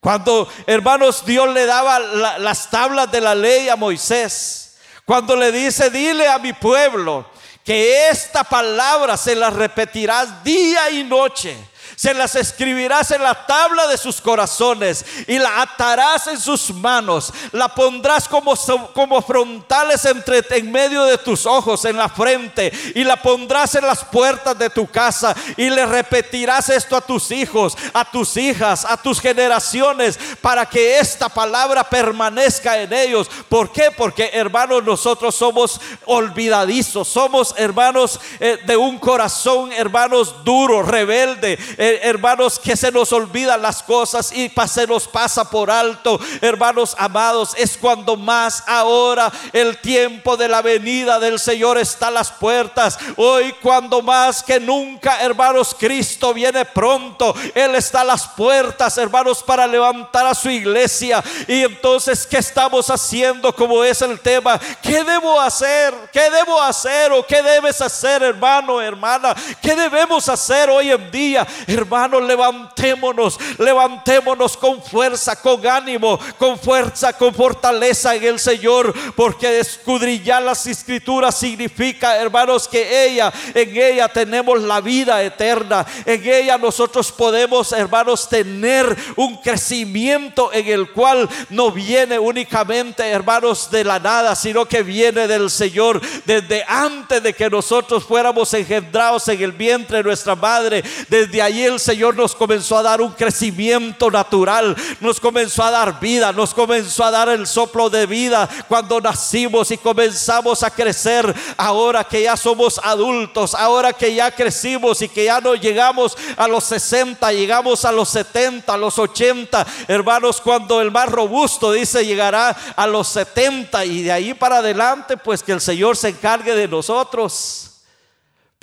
Cuando, 0.00 0.48
hermanos, 0.66 1.24
Dios 1.24 1.48
le 1.54 1.64
daba 1.64 2.00
las 2.00 2.68
tablas 2.68 3.10
de 3.12 3.20
la 3.20 3.36
ley 3.36 3.68
a 3.68 3.76
Moisés. 3.76 4.78
Cuando 5.06 5.36
le 5.36 5.52
dice, 5.52 5.90
dile 5.90 6.26
a 6.28 6.38
mi 6.38 6.52
pueblo 6.52 7.24
que 7.64 8.08
esta 8.08 8.42
palabra 8.42 9.16
se 9.16 9.34
la 9.36 9.50
repetirás 9.50 10.42
día 10.42 10.90
y 10.90 11.04
noche 11.04 11.56
se 11.96 12.14
las 12.14 12.34
escribirás 12.34 13.10
en 13.10 13.22
la 13.22 13.46
tabla 13.46 13.86
de 13.86 13.98
sus 13.98 14.20
corazones 14.20 15.04
y 15.26 15.38
la 15.38 15.62
atarás 15.62 16.26
en 16.26 16.40
sus 16.40 16.72
manos. 16.74 17.32
La 17.52 17.68
pondrás 17.68 18.28
como, 18.28 18.54
como 18.92 19.22
frontales 19.22 20.04
entre, 20.04 20.44
en 20.50 20.70
medio 20.70 21.04
de 21.04 21.18
tus 21.18 21.46
ojos, 21.46 21.84
en 21.84 21.96
la 21.96 22.08
frente, 22.08 22.72
y 22.94 23.04
la 23.04 23.20
pondrás 23.20 23.74
en 23.74 23.86
las 23.86 24.04
puertas 24.04 24.58
de 24.58 24.70
tu 24.70 24.86
casa. 24.86 25.34
Y 25.56 25.70
le 25.70 25.86
repetirás 25.86 26.68
esto 26.68 26.96
a 26.96 27.00
tus 27.00 27.30
hijos, 27.30 27.76
a 27.92 28.04
tus 28.04 28.36
hijas, 28.36 28.84
a 28.84 28.96
tus 28.96 29.20
generaciones, 29.20 30.18
para 30.40 30.66
que 30.66 30.98
esta 30.98 31.28
palabra 31.28 31.84
permanezca 31.84 32.80
en 32.80 32.92
ellos. 32.92 33.28
¿Por 33.48 33.70
qué? 33.72 33.90
Porque 33.96 34.30
hermanos, 34.32 34.82
nosotros 34.84 35.34
somos 35.34 35.80
olvidadizos, 36.06 37.08
somos 37.08 37.54
hermanos 37.56 38.20
eh, 38.40 38.58
de 38.66 38.76
un 38.76 38.98
corazón, 38.98 39.72
hermanos 39.72 40.44
duro, 40.44 40.82
rebelde 40.82 41.58
hermanos, 42.02 42.58
que 42.58 42.76
se 42.76 42.90
nos 42.90 43.12
olvidan 43.12 43.62
las 43.62 43.82
cosas 43.82 44.32
y 44.32 44.50
se 44.66 44.86
nos 44.86 45.06
pasa 45.08 45.48
por 45.48 45.70
alto. 45.70 46.18
Hermanos 46.40 46.94
amados, 46.98 47.54
es 47.56 47.76
cuando 47.76 48.16
más 48.16 48.62
ahora 48.66 49.30
el 49.52 49.78
tiempo 49.78 50.36
de 50.36 50.48
la 50.48 50.62
venida 50.62 51.18
del 51.18 51.38
Señor 51.38 51.78
está 51.78 52.08
a 52.08 52.10
las 52.10 52.30
puertas. 52.30 52.98
Hoy 53.16 53.54
cuando 53.60 54.02
más 54.02 54.42
que 54.42 54.60
nunca, 54.60 55.20
hermanos, 55.20 55.76
Cristo 55.78 56.32
viene 56.32 56.64
pronto. 56.64 57.34
Él 57.54 57.74
está 57.74 58.00
a 58.00 58.04
las 58.04 58.28
puertas, 58.28 58.96
hermanos, 58.98 59.42
para 59.42 59.66
levantar 59.66 60.26
a 60.26 60.34
su 60.34 60.50
iglesia. 60.50 61.22
Y 61.46 61.62
entonces, 61.62 62.26
¿qué 62.26 62.38
estamos 62.38 62.90
haciendo? 62.90 63.54
Como 63.54 63.82
es 63.84 64.02
el 64.02 64.20
tema, 64.20 64.58
¿qué 64.82 65.04
debo 65.04 65.40
hacer? 65.40 65.94
¿Qué 66.12 66.30
debo 66.30 66.60
hacer 66.60 67.12
o 67.12 67.26
qué 67.26 67.42
debes 67.42 67.80
hacer, 67.80 68.22
hermano, 68.22 68.80
hermana? 68.80 69.34
¿Qué 69.60 69.74
debemos 69.74 70.28
hacer 70.28 70.70
hoy 70.70 70.90
en 70.90 71.10
día? 71.10 71.46
Hermanos, 71.74 72.22
levantémonos, 72.22 73.38
levantémonos 73.58 74.56
con 74.56 74.80
fuerza, 74.80 75.40
con 75.40 75.66
ánimo, 75.66 76.18
con 76.38 76.58
fuerza, 76.58 77.12
con 77.12 77.34
fortaleza 77.34 78.14
en 78.14 78.24
el 78.24 78.38
Señor, 78.38 78.94
porque 79.16 79.58
escudrillar 79.58 80.42
las 80.42 80.66
escrituras 80.66 81.36
significa, 81.36 82.16
hermanos, 82.16 82.68
que 82.68 83.06
ella, 83.06 83.32
en 83.54 83.76
ella 83.76 84.08
tenemos 84.08 84.62
la 84.62 84.80
vida 84.80 85.22
eterna, 85.22 85.84
en 86.06 86.24
ella 86.24 86.58
nosotros 86.58 87.10
podemos, 87.10 87.72
hermanos, 87.72 88.28
tener 88.28 88.96
un 89.16 89.36
crecimiento 89.38 90.52
en 90.52 90.68
el 90.68 90.90
cual 90.92 91.28
no 91.50 91.72
viene 91.72 92.18
únicamente, 92.18 93.08
hermanos, 93.08 93.70
de 93.70 93.82
la 93.82 93.98
nada, 93.98 94.36
sino 94.36 94.66
que 94.66 94.82
viene 94.82 95.26
del 95.26 95.50
Señor. 95.50 96.00
Desde 96.24 96.64
antes 96.68 97.22
de 97.22 97.32
que 97.32 97.50
nosotros 97.50 98.04
fuéramos 98.04 98.54
engendrados 98.54 99.26
en 99.28 99.42
el 99.42 99.52
vientre 99.52 99.98
de 99.98 100.04
nuestra 100.04 100.34
madre, 100.36 100.84
desde 101.08 101.42
allí 101.42 101.63
el 101.64 101.80
Señor 101.80 102.16
nos 102.16 102.34
comenzó 102.34 102.78
a 102.78 102.82
dar 102.82 103.00
un 103.00 103.12
crecimiento 103.12 104.10
natural, 104.10 104.76
nos 105.00 105.20
comenzó 105.20 105.62
a 105.62 105.70
dar 105.70 106.00
vida, 106.00 106.32
nos 106.32 106.54
comenzó 106.54 107.04
a 107.04 107.10
dar 107.10 107.28
el 107.28 107.46
soplo 107.46 107.90
de 107.90 108.06
vida 108.06 108.48
cuando 108.68 109.00
nacimos 109.00 109.70
y 109.70 109.78
comenzamos 109.78 110.62
a 110.62 110.70
crecer. 110.70 111.34
Ahora 111.56 112.04
que 112.04 112.22
ya 112.22 112.36
somos 112.36 112.80
adultos, 112.82 113.54
ahora 113.54 113.92
que 113.92 114.14
ya 114.14 114.30
crecimos 114.30 115.02
y 115.02 115.08
que 115.08 115.24
ya 115.24 115.40
no 115.40 115.54
llegamos 115.54 116.16
a 116.36 116.48
los 116.48 116.64
60, 116.64 117.32
llegamos 117.32 117.84
a 117.84 117.92
los 117.92 118.08
70, 118.08 118.72
a 118.72 118.76
los 118.76 118.98
80. 118.98 119.66
Hermanos, 119.88 120.40
cuando 120.40 120.80
el 120.80 120.90
más 120.90 121.08
robusto 121.08 121.72
dice 121.72 122.04
llegará 122.04 122.56
a 122.76 122.86
los 122.86 123.08
70 123.08 123.84
y 123.84 124.02
de 124.02 124.12
ahí 124.12 124.34
para 124.34 124.58
adelante, 124.58 125.16
pues 125.16 125.42
que 125.42 125.52
el 125.52 125.60
Señor 125.60 125.96
se 125.96 126.08
encargue 126.08 126.54
de 126.54 126.68
nosotros. 126.68 127.73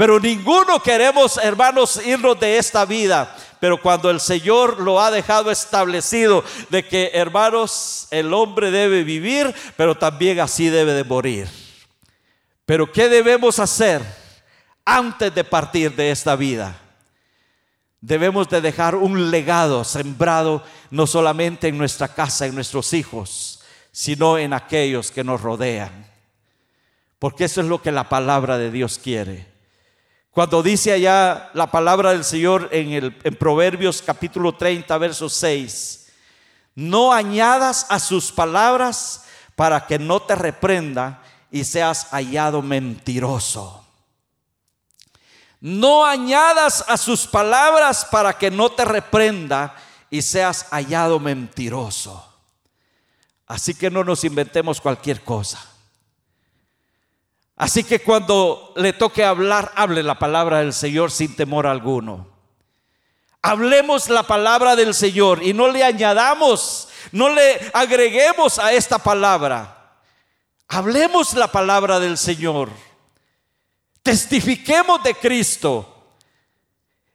Pero 0.02 0.20
ninguno 0.20 0.82
queremos, 0.82 1.38
hermanos, 1.38 2.02
irnos 2.04 2.40
de 2.40 2.58
esta 2.58 2.86
vida. 2.86 3.36
Pero 3.60 3.80
cuando 3.80 4.10
el 4.10 4.20
Señor 4.20 4.82
lo 4.82 5.00
ha 5.00 5.12
dejado 5.12 5.52
establecido 5.52 6.44
de 6.72 6.84
que, 6.84 7.12
hermanos, 7.14 8.08
el 8.10 8.34
hombre 8.34 8.72
debe 8.72 9.04
vivir, 9.04 9.54
pero 9.78 9.94
también 9.94 10.40
así 10.40 10.70
debe 10.70 10.94
de 10.94 11.04
morir. 11.04 11.48
Pero 12.66 12.92
¿qué 12.92 13.10
debemos 13.10 13.60
hacer 13.60 14.02
antes 14.84 15.36
de 15.36 15.44
partir 15.44 15.96
de 15.96 16.10
esta 16.10 16.36
vida? 16.36 16.82
Debemos 18.00 18.50
de 18.50 18.60
dejar 18.60 18.96
un 18.96 19.30
legado 19.30 19.84
sembrado 19.84 20.64
no 20.90 21.06
solamente 21.06 21.68
en 21.68 21.78
nuestra 21.78 22.08
casa, 22.08 22.48
en 22.48 22.56
nuestros 22.56 22.94
hijos, 22.94 23.62
sino 23.92 24.40
en 24.40 24.54
aquellos 24.54 25.12
que 25.12 25.24
nos 25.24 25.42
rodean. 25.42 26.08
Porque 27.20 27.44
eso 27.44 27.62
es 27.62 27.68
lo 27.68 27.84
que 27.84 27.92
la 27.92 28.10
palabra 28.10 28.58
de 28.58 28.72
Dios 28.72 28.98
quiere 28.98 29.51
cuando 30.32 30.63
dice 30.63 30.94
allá 30.94 31.50
la 31.54 31.70
palabra 31.70 32.12
del 32.12 32.24
Señor 32.24 32.70
en, 32.72 32.91
el, 32.94 33.20
en 33.24 33.36
Proverbios 33.36 34.02
capítulo 34.02 34.54
30, 34.54 34.98
verso 34.98 35.28
6, 35.28 36.08
no 36.76 37.12
añadas 37.12 37.86
a 37.89 38.00
sus 38.00 38.32
palabras 38.32 39.26
para 39.58 39.86
que 39.86 40.00
no 40.00 40.22
te 40.22 40.36
reprenda 40.36 41.22
y 41.52 41.65
seas 41.65 42.08
hallado 42.12 42.62
mentiroso. 42.62 43.86
No 45.60 46.06
añadas 46.06 46.86
a 46.88 46.98
sus 46.98 47.28
palabras 47.28 48.06
para 48.06 48.38
que 48.38 48.50
no 48.50 48.72
te 48.72 48.86
reprenda 48.86 49.76
y 50.10 50.22
seas 50.22 50.65
hallado 50.72 51.20
mentiroso. 51.20 52.26
Así 53.48 53.76
que 53.76 53.91
no 53.91 54.04
nos 54.06 54.24
inventemos 54.24 54.80
cualquier 54.80 55.22
cosa. 55.24 55.70
Así 57.62 57.84
que 57.84 58.00
cuando 58.00 58.74
le 58.76 58.91
toque 58.91 59.24
hablar, 59.24 59.71
hable 59.76 60.02
la 60.02 60.17
palabra 60.17 60.62
del 60.62 60.74
Señor 60.74 61.12
sin 61.12 61.36
temor 61.36 61.67
alguno. 61.67 62.28
Hablemos 63.43 64.10
la 64.10 64.24
palabra 64.24 64.76
del 64.76 64.95
Señor 64.95 65.43
y 65.43 65.54
no 65.54 65.67
le 65.67 65.84
añadamos, 65.84 66.88
no 67.12 67.30
le 67.30 67.69
agreguemos 67.71 68.58
a 68.58 68.74
esta 68.74 68.97
palabra. 68.97 69.93
Hablemos 70.69 71.36
la 71.36 71.52
palabra 71.52 72.00
del 72.00 72.17
Señor. 72.17 72.71
Testifiquemos 74.02 75.04
de 75.04 75.13
Cristo. 75.13 76.08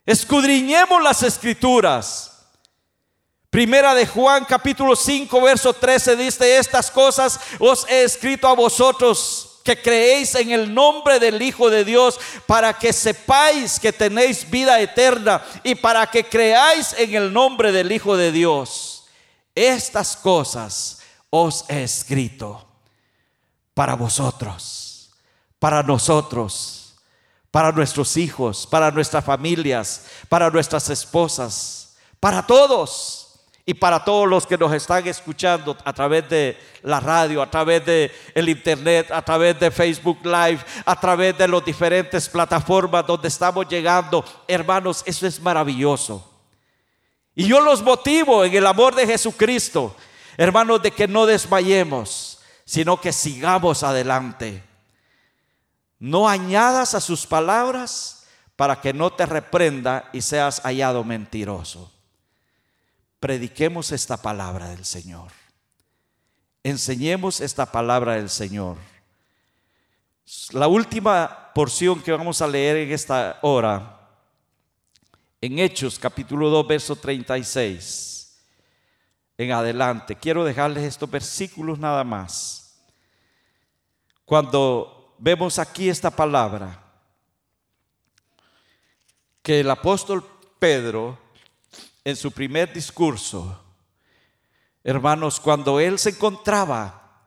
Escudriñemos 0.05 1.03
las 1.03 1.25
escrituras. 1.25 2.47
Primera 3.51 3.97
de 3.97 4.07
Juan 4.07 4.45
capítulo 4.45 4.95
5 4.95 5.41
verso 5.41 5.73
13 5.73 6.15
dice, 6.15 6.57
estas 6.57 6.89
cosas 6.89 7.41
os 7.59 7.85
he 7.89 8.05
escrito 8.05 8.47
a 8.47 8.55
vosotros 8.55 9.46
que 9.67 9.83
creéis 9.83 10.35
en 10.37 10.53
el 10.53 10.73
nombre 10.73 11.19
del 11.19 11.43
Hijo 11.43 11.69
de 11.69 11.85
Dios, 11.85 12.21
para 12.47 12.73
que 12.73 12.93
sepáis 12.93 13.81
que 13.81 13.93
tenéis 13.93 14.49
vida 14.49 14.81
eterna 14.81 15.43
y 15.65 15.75
para 15.75 16.07
que 16.07 16.25
creáis 16.25 16.95
en 16.97 17.15
el 17.15 17.33
nombre 17.33 17.73
del 17.73 17.91
Hijo 17.91 18.17
de 18.17 18.31
Dios. 18.31 19.09
Estas 19.55 20.17
cosas 20.17 21.01
os 21.29 21.65
he 21.69 21.83
escrito 21.83 22.65
para 23.75 23.97
vosotros, 23.97 25.11
para 25.59 25.83
nosotros, 25.83 26.95
para 27.51 27.73
nuestros 27.73 28.17
hijos, 28.17 28.67
para 28.69 28.93
nuestras 28.93 29.25
familias, 29.25 30.05
para 30.29 30.49
nuestras 30.49 30.89
esposas, 30.91 31.97
para 32.21 32.47
todos 32.47 33.26
y 33.67 33.75
para 33.75 34.03
todos 34.05 34.29
los 34.29 34.47
que 34.47 34.57
nos 34.57 34.73
están 34.73 35.07
escuchando 35.07 35.77
a 35.85 35.93
través 35.93 36.29
de 36.31 36.57
la 36.83 37.01
radio, 37.01 37.43
a 37.43 37.51
través 37.51 37.85
de 37.85 38.11
el 38.35 38.49
internet, 38.49 39.11
a 39.11 39.21
través 39.21 39.59
de 39.59 39.71
Facebook 39.71 40.21
Live, 40.25 40.61
a 40.85 40.99
través 40.99 41.37
de 41.37 41.49
las 41.49 41.65
diferentes 41.65 42.29
plataformas 42.29 43.07
donde 43.07 43.29
estamos 43.29 43.69
llegando, 43.69 44.25
hermanos, 44.47 45.03
eso 45.05 45.27
es 45.27 45.41
maravilloso. 45.41 46.33
Y 47.35 47.47
yo 47.47 47.61
los 47.61 47.83
motivo 47.83 48.45
en 48.45 48.55
el 48.55 48.67
amor 48.67 48.95
de 48.95 49.07
Jesucristo, 49.07 49.95
hermanos, 50.39 50.81
de 50.81 50.93
que 50.93 51.07
no 51.09 51.27
desmayemos 51.27 52.37
sino 52.67 53.01
que 53.01 53.13
sigamos 53.13 53.83
adelante. 53.83 54.63
No 55.99 56.29
añadas 56.29 56.95
a 56.95 57.01
sus 57.01 57.27
palabras 57.27 58.27
para 58.57 58.81
que 58.81 58.93
no 58.93 59.13
te 59.13 59.25
reprenda 59.25 60.11
y 60.13 60.21
seas 60.21 60.61
hallado 60.61 61.05
mentiroso. 61.05 61.91
Prediquemos 63.21 63.93
esta 63.93 64.17
palabra 64.17 64.69
del 64.69 64.85
Señor. 64.85 65.33
Enseñemos 66.63 67.41
esta 67.41 67.67
palabra 67.67 68.15
del 68.15 68.29
Señor. 68.29 68.77
La 70.53 70.67
última 70.67 71.53
porción 71.55 72.03
que 72.03 72.13
vamos 72.13 72.43
a 72.43 72.47
leer 72.49 72.77
en 72.77 72.93
esta 72.93 73.39
hora, 73.43 74.11
en 75.41 75.59
Hechos 75.59 75.99
capítulo 75.99 76.51
2, 76.51 76.67
verso 76.67 76.97
36 76.97 78.17
en 79.39 79.53
adelante. 79.53 80.17
Quiero 80.17 80.45
dejarles 80.45 80.85
estos 80.85 81.11
versículos 81.11 81.79
nada 81.79 82.05
más. 82.05 82.81
Cuando 84.25 85.15
vemos 85.19 85.59
aquí 85.59 85.89
esta 85.89 86.11
palabra, 86.11 86.83
que 89.43 89.61
el 89.61 89.71
apóstol 89.71 90.25
Pedro, 90.59 91.19
en 92.07 92.15
su 92.15 92.31
primer 92.31 92.73
discurso, 92.73 93.61
hermanos, 94.85 95.41
cuando 95.41 95.81
él 95.81 95.99
se 95.99 96.11
encontraba 96.11 97.27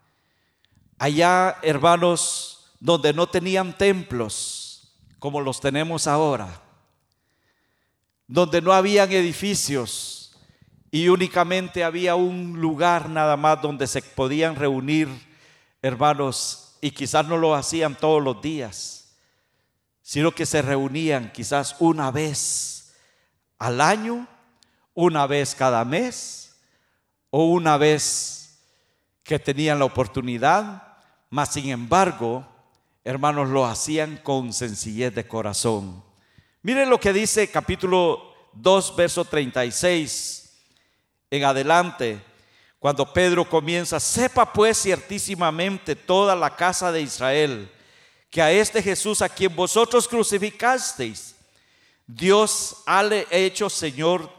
allá, 0.98 1.58
hermanos, 1.62 2.72
donde 2.80 3.12
no 3.12 3.28
tenían 3.28 3.78
templos 3.78 4.96
como 5.20 5.42
los 5.42 5.60
tenemos 5.60 6.08
ahora, 6.08 6.62
donde 8.26 8.62
no 8.62 8.72
habían 8.72 9.12
edificios, 9.12 10.34
y 10.92 11.10
únicamente 11.10 11.84
había 11.84 12.16
un 12.16 12.62
lugar 12.62 13.10
nada 13.10 13.36
más 13.36 13.62
donde 13.62 13.86
se 13.86 14.02
podían 14.02 14.56
reunir 14.56 15.10
hermanos 15.82 16.78
y 16.80 16.92
quizás 16.92 17.28
no 17.28 17.36
lo 17.36 17.54
hacían 17.54 17.96
todos 17.96 18.24
los 18.24 18.42
días, 18.42 19.14
sino 20.02 20.34
que 20.34 20.46
se 20.46 20.62
reunían 20.62 21.34
quizás 21.34 21.76
una 21.80 22.12
vez 22.12 22.94
al 23.58 23.82
año, 23.82 24.26
una 24.94 25.28
vez 25.28 25.56
cada 25.56 25.84
mes 25.86 26.56
o 27.30 27.46
una 27.46 27.78
vez 27.78 28.60
que 29.24 29.40
tenían 29.40 29.80
la 29.80 29.86
oportunidad, 29.86 30.98
mas 31.30 31.54
sin 31.54 31.70
embargo, 31.70 32.48
hermanos, 33.04 33.50
lo 33.50 33.66
hacían 33.66 34.18
con 34.18 34.54
sencillez 34.54 35.14
de 35.14 35.28
corazón. 35.28 36.04
Miren 36.62 36.90
lo 36.90 37.00
que 37.00 37.14
dice 37.14 37.50
capítulo 37.50 38.34
2, 38.54 38.96
verso 38.96 39.26
36 39.26 40.58
en 41.30 41.44
adelante, 41.44 42.20
cuando 42.80 43.14
Pedro 43.14 43.48
comienza, 43.48 44.00
sepa 44.00 44.52
pues 44.52 44.82
ciertísimamente 44.82 45.96
toda 45.96 46.36
la 46.36 46.56
casa 46.56 46.92
de 46.92 47.02
Israel, 47.02 47.72
que 48.30 48.42
a 48.42 48.52
este 48.52 48.82
Jesús 48.82 49.22
a 49.22 49.30
quien 49.30 49.56
vosotros 49.56 50.08
crucificasteis, 50.08 51.36
Dios 52.08 52.78
ha 52.86 53.06
hecho 53.30 53.70
Señor 53.70 54.39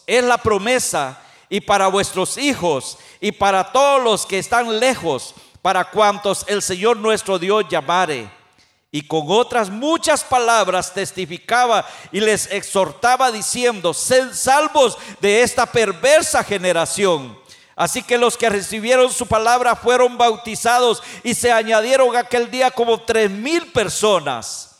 es 0.11 0.25
la 0.25 0.37
promesa 0.37 1.17
y 1.47 1.61
para 1.61 1.87
vuestros 1.87 2.37
hijos 2.37 2.97
y 3.21 3.31
para 3.31 3.71
todos 3.71 4.03
los 4.03 4.25
que 4.25 4.39
están 4.39 4.77
lejos, 4.77 5.33
para 5.61 5.85
cuantos 5.85 6.43
el 6.49 6.61
Señor 6.61 6.97
nuestro 6.97 7.39
Dios 7.39 7.63
llamare. 7.69 8.29
Y 8.91 9.03
con 9.07 9.23
otras 9.29 9.69
muchas 9.69 10.21
palabras 10.21 10.93
testificaba 10.93 11.87
y 12.11 12.19
les 12.19 12.51
exhortaba 12.51 13.31
diciendo, 13.31 13.93
sed 13.93 14.33
salvos 14.33 14.97
de 15.21 15.43
esta 15.43 15.65
perversa 15.65 16.43
generación. 16.43 17.39
Así 17.73 18.03
que 18.03 18.17
los 18.17 18.35
que 18.35 18.49
recibieron 18.49 19.13
su 19.13 19.25
palabra 19.27 19.77
fueron 19.77 20.17
bautizados 20.17 21.01
y 21.23 21.33
se 21.35 21.53
añadieron 21.53 22.17
aquel 22.17 22.51
día 22.51 22.69
como 22.69 22.99
tres 22.99 23.31
mil 23.31 23.71
personas 23.71 24.70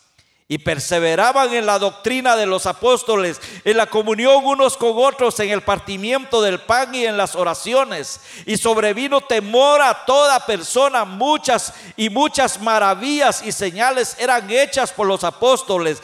y 0.51 0.57
perseveraban 0.57 1.53
en 1.53 1.65
la 1.65 1.79
doctrina 1.79 2.35
de 2.35 2.45
los 2.45 2.65
apóstoles, 2.65 3.39
en 3.63 3.77
la 3.77 3.85
comunión 3.85 4.43
unos 4.43 4.75
con 4.75 4.91
otros, 4.97 5.39
en 5.39 5.49
el 5.49 5.61
partimiento 5.61 6.41
del 6.41 6.59
pan 6.59 6.93
y 6.93 7.05
en 7.05 7.15
las 7.15 7.37
oraciones. 7.37 8.19
Y 8.45 8.57
sobrevino 8.57 9.21
temor 9.21 9.81
a 9.81 10.03
toda 10.03 10.45
persona, 10.45 11.05
muchas 11.05 11.73
y 11.95 12.09
muchas 12.09 12.59
maravillas 12.59 13.41
y 13.45 13.53
señales 13.53 14.17
eran 14.19 14.51
hechas 14.51 14.91
por 14.91 15.07
los 15.07 15.23
apóstoles. 15.23 16.03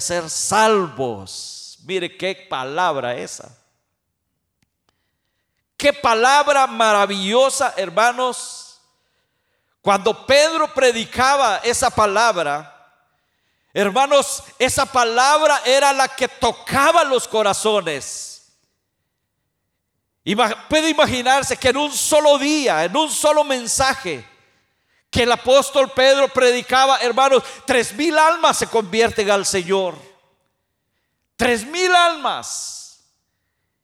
ser 0.00 0.28
salvos. 0.30 1.78
Mire 1.84 2.16
qué 2.16 2.46
palabra 2.48 3.14
esa. 3.16 3.56
Qué 5.76 5.92
palabra 5.92 6.66
maravillosa, 6.66 7.74
hermanos. 7.76 8.80
Cuando 9.80 10.24
Pedro 10.26 10.72
predicaba 10.72 11.58
esa 11.58 11.90
palabra, 11.90 12.74
Hermanos, 13.76 14.44
esa 14.56 14.86
palabra 14.86 15.60
era 15.64 15.92
la 15.92 16.06
que 16.06 16.28
tocaba 16.28 17.02
los 17.02 17.26
corazones. 17.26 18.52
Puede 20.68 20.90
imaginarse 20.90 21.56
que 21.56 21.70
en 21.70 21.78
un 21.78 21.92
solo 21.92 22.38
día, 22.38 22.84
en 22.84 22.96
un 22.96 23.10
solo 23.10 23.42
mensaje, 23.42 24.24
que 25.14 25.22
el 25.22 25.30
apóstol 25.30 25.92
Pedro 25.92 26.26
predicaba, 26.26 26.98
hermanos, 26.98 27.44
tres 27.64 27.92
mil 27.94 28.18
almas 28.18 28.58
se 28.58 28.66
convierten 28.66 29.30
al 29.30 29.46
Señor. 29.46 29.94
Tres 31.36 31.64
mil 31.64 31.94
almas. 31.94 32.98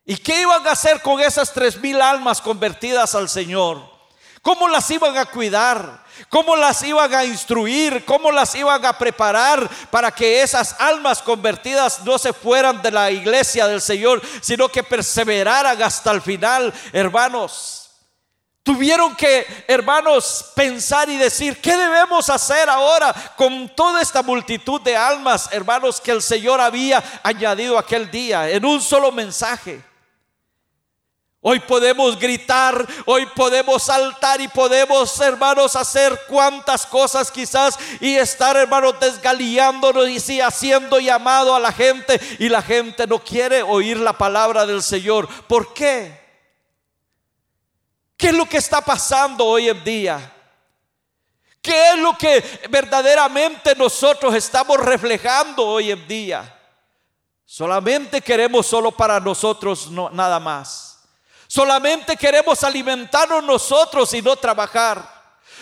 ¿Y 0.05 0.17
qué 0.17 0.41
iban 0.41 0.67
a 0.67 0.73
hacer 0.73 1.01
con 1.01 1.21
esas 1.21 1.53
tres 1.53 1.81
mil 1.81 2.03
almas 2.03 2.41
convertidas 2.41 3.15
al 3.15 3.29
Señor? 3.29 3.81
¿Cómo 4.43 4.67
las 4.67 4.91
iban 4.91 5.17
a 5.17 5.25
cuidar? 5.25 6.05
¿Cómo 6.29 6.57
las 6.57 6.83
iban 6.83 7.15
a 7.15 7.25
instruir? 7.25 8.05
¿Cómo 8.05 8.33
las 8.33 8.53
iban 8.57 8.85
a 8.85 8.99
preparar 8.99 9.71
para 9.89 10.11
que 10.11 10.43
esas 10.43 10.75
almas 10.81 11.23
convertidas 11.23 12.01
no 12.05 12.19
se 12.19 12.33
fueran 12.33 12.83
de 12.83 12.91
la 12.91 13.09
iglesia 13.09 13.69
del 13.69 13.81
Señor, 13.81 14.21
sino 14.41 14.69
que 14.69 14.83
perseveraran 14.83 15.81
hasta 15.81 16.11
el 16.11 16.23
final, 16.23 16.75
hermanos? 16.93 17.80
Tuvieron 18.63 19.17
que, 19.17 19.47
hermanos, 19.67 20.53
pensar 20.55 21.09
y 21.09 21.17
decir, 21.17 21.61
¿qué 21.63 21.75
debemos 21.77 22.29
hacer 22.29 22.69
ahora 22.69 23.15
con 23.37 23.75
toda 23.75 24.03
esta 24.03 24.23
multitud 24.23 24.81
de 24.83 24.95
almas, 24.95 25.49
hermanos, 25.51 25.99
que 25.99 26.11
el 26.11 26.21
Señor 26.21 26.61
había 26.61 27.03
añadido 27.23 27.79
aquel 27.79 28.11
día 28.11 28.51
en 28.51 28.67
un 28.67 28.83
solo 28.83 29.13
mensaje? 29.13 29.83
Hoy 31.43 31.59
podemos 31.61 32.19
gritar, 32.19 32.87
hoy 33.07 33.25
podemos 33.35 33.85
saltar 33.85 34.43
y 34.43 34.49
podemos, 34.49 35.19
hermanos, 35.21 35.75
hacer 35.75 36.21
cuantas 36.29 36.85
cosas 36.85 37.31
quizás 37.31 37.79
y 37.99 38.17
estar, 38.17 38.59
hermanos, 38.59 38.97
desgaliándonos 39.01 40.07
y 40.07 40.21
sí, 40.21 40.43
haciendo 40.43 41.01
llamado 41.01 41.55
a 41.55 41.61
la 41.61 41.73
gente 41.73 42.21
y 42.39 42.51
la 42.51 42.61
gente 42.61 43.07
no 43.07 43.21
quiere 43.21 43.63
oír 43.63 43.97
la 43.97 44.13
palabra 44.13 44.67
del 44.67 44.83
Señor. 44.83 45.27
¿Por 45.47 45.73
qué? 45.73 46.20
¿Qué 48.21 48.29
es 48.29 48.35
lo 48.35 48.45
que 48.45 48.59
está 48.59 48.83
pasando 48.83 49.47
hoy 49.47 49.71
en 49.71 49.83
día? 49.83 50.31
¿Qué 51.63 51.93
es 51.93 51.99
lo 51.99 52.19
que 52.19 52.45
verdaderamente 52.69 53.75
nosotros 53.75 54.35
estamos 54.35 54.79
reflejando 54.79 55.67
hoy 55.67 55.91
en 55.91 56.07
día? 56.07 56.59
Solamente 57.47 58.21
queremos 58.21 58.67
solo 58.67 58.91
para 58.93 59.19
nosotros, 59.21 59.91
no, 59.91 60.11
nada 60.11 60.39
más. 60.39 60.99
Solamente 61.47 62.15
queremos 62.15 62.63
alimentarnos 62.63 63.43
nosotros 63.43 64.13
y 64.13 64.21
no 64.21 64.37
trabajar. 64.37 65.03